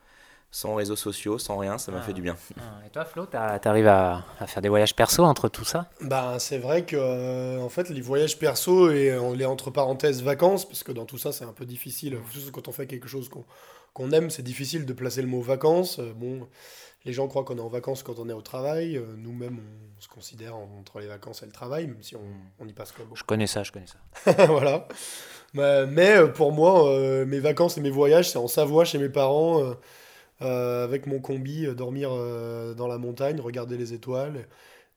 [0.51, 1.77] sans réseaux sociaux, sans rien.
[1.77, 2.01] Ça m'a Ah.
[2.01, 2.35] fait du bien.
[2.57, 5.89] Ah, Et toi, Flo, t'arrives à, à faire des voyages perso entre tout ça?
[6.01, 10.23] Ben, c'est vrai que euh, en fait les voyages perso et on les entre parenthèses
[10.23, 13.07] vacances parce que dans tout ça c'est un peu difficile surtout quand on fait quelque
[13.07, 13.45] chose qu'on
[13.93, 16.47] qu'on aime c'est difficile de placer le mot vacances Euh, bon
[17.05, 19.59] les gens croient qu'on est en vacances quand on est au travail Euh, nous-mêmes
[19.97, 22.21] on se considère entre les vacances et le travail même si on,
[22.59, 24.45] on y passe quand même Je connais ça, je connais ça.
[24.47, 24.87] voilà.
[25.57, 29.09] Mais, euh, pour moi, euh, mes vacances et mes voyages, c'est en Savoie chez mes
[29.09, 29.73] parents,
[30.41, 32.09] euh, avec mon combi, dormir
[32.75, 34.47] dans la montagne, regarder les étoiles.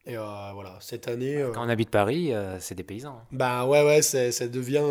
[0.06, 0.22] Et euh,
[0.54, 3.18] voilà, cette année, euh, Quand on habite Paris, euh, c'est des paysans.
[3.20, 3.26] hein.
[3.32, 4.84] bah ouais, ouais, ça devient,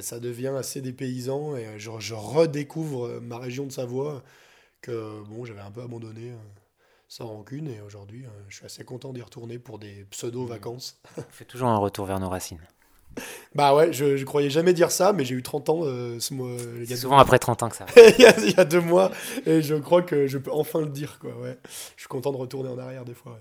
[0.00, 1.56] ça devient assez dépaysant.
[1.56, 4.22] Et euh, je, je redécouvre ma région de Savoie
[4.82, 6.32] que bon, j'avais un peu abandonné
[7.08, 7.68] sans rancune.
[7.68, 11.00] Et aujourd'hui, je suis assez content d'y retourner pour des pseudo-vacances.
[11.18, 12.60] On fait toujours un retour vers nos racines.
[13.54, 16.32] Bah ouais, je, je croyais jamais dire ça, mais j'ai eu 30 ans euh, ce
[16.32, 16.50] mois.
[16.80, 17.86] il y a souvent après 30 ans que ça.
[17.96, 19.10] il, y a, il y a deux mois,
[19.46, 21.58] et je crois que je peux enfin le dire, quoi, ouais.
[21.96, 23.38] Je suis content de retourner en arrière des fois, ouais.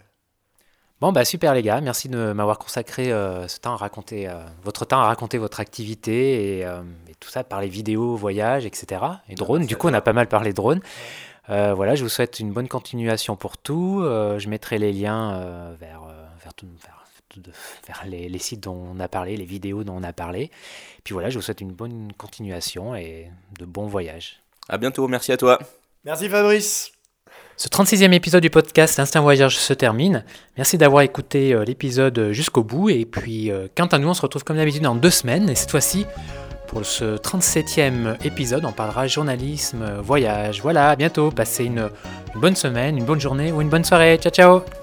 [1.02, 4.34] Bon, bah super les gars, merci de m'avoir consacré euh, ce temps à raconter, euh,
[4.64, 8.66] votre temps à raconter votre activité et, euh, et tout ça par les vidéos, voyages,
[8.66, 9.02] etc.
[9.30, 10.82] Et drones, du coup on a pas mal parlé drone.
[11.50, 14.02] Euh, voilà, je vous souhaite une bonne continuation pour tout.
[14.04, 16.99] Euh, je mettrai les liens euh, vers, euh, vers, tout- vers,
[17.30, 17.42] tout-
[17.88, 20.52] vers les, les sites dont on a parlé, les vidéos dont on a parlé.
[21.04, 24.42] Puis voilà, je vous souhaite une bonne continuation et de bons voyages.
[24.68, 25.58] À bientôt, merci à toi.
[26.06, 26.92] Merci Fabrice
[27.58, 30.24] Ce 36e épisode du podcast L'Instinct Voyage se termine.
[30.58, 32.90] Merci d'avoir écouté euh, l'épisode jusqu'au bout.
[32.90, 35.50] Et puis, euh, quant à nous, on se retrouve comme d'habitude dans deux semaines.
[35.50, 36.06] Et cette fois-ci,
[36.68, 40.62] pour ce 37e épisode, on parlera journalisme, voyage.
[40.62, 41.32] Voilà, à bientôt.
[41.32, 41.90] Passez une,
[42.36, 44.18] une bonne semaine, une bonne journée ou une bonne soirée.
[44.22, 44.79] Ciao, ciao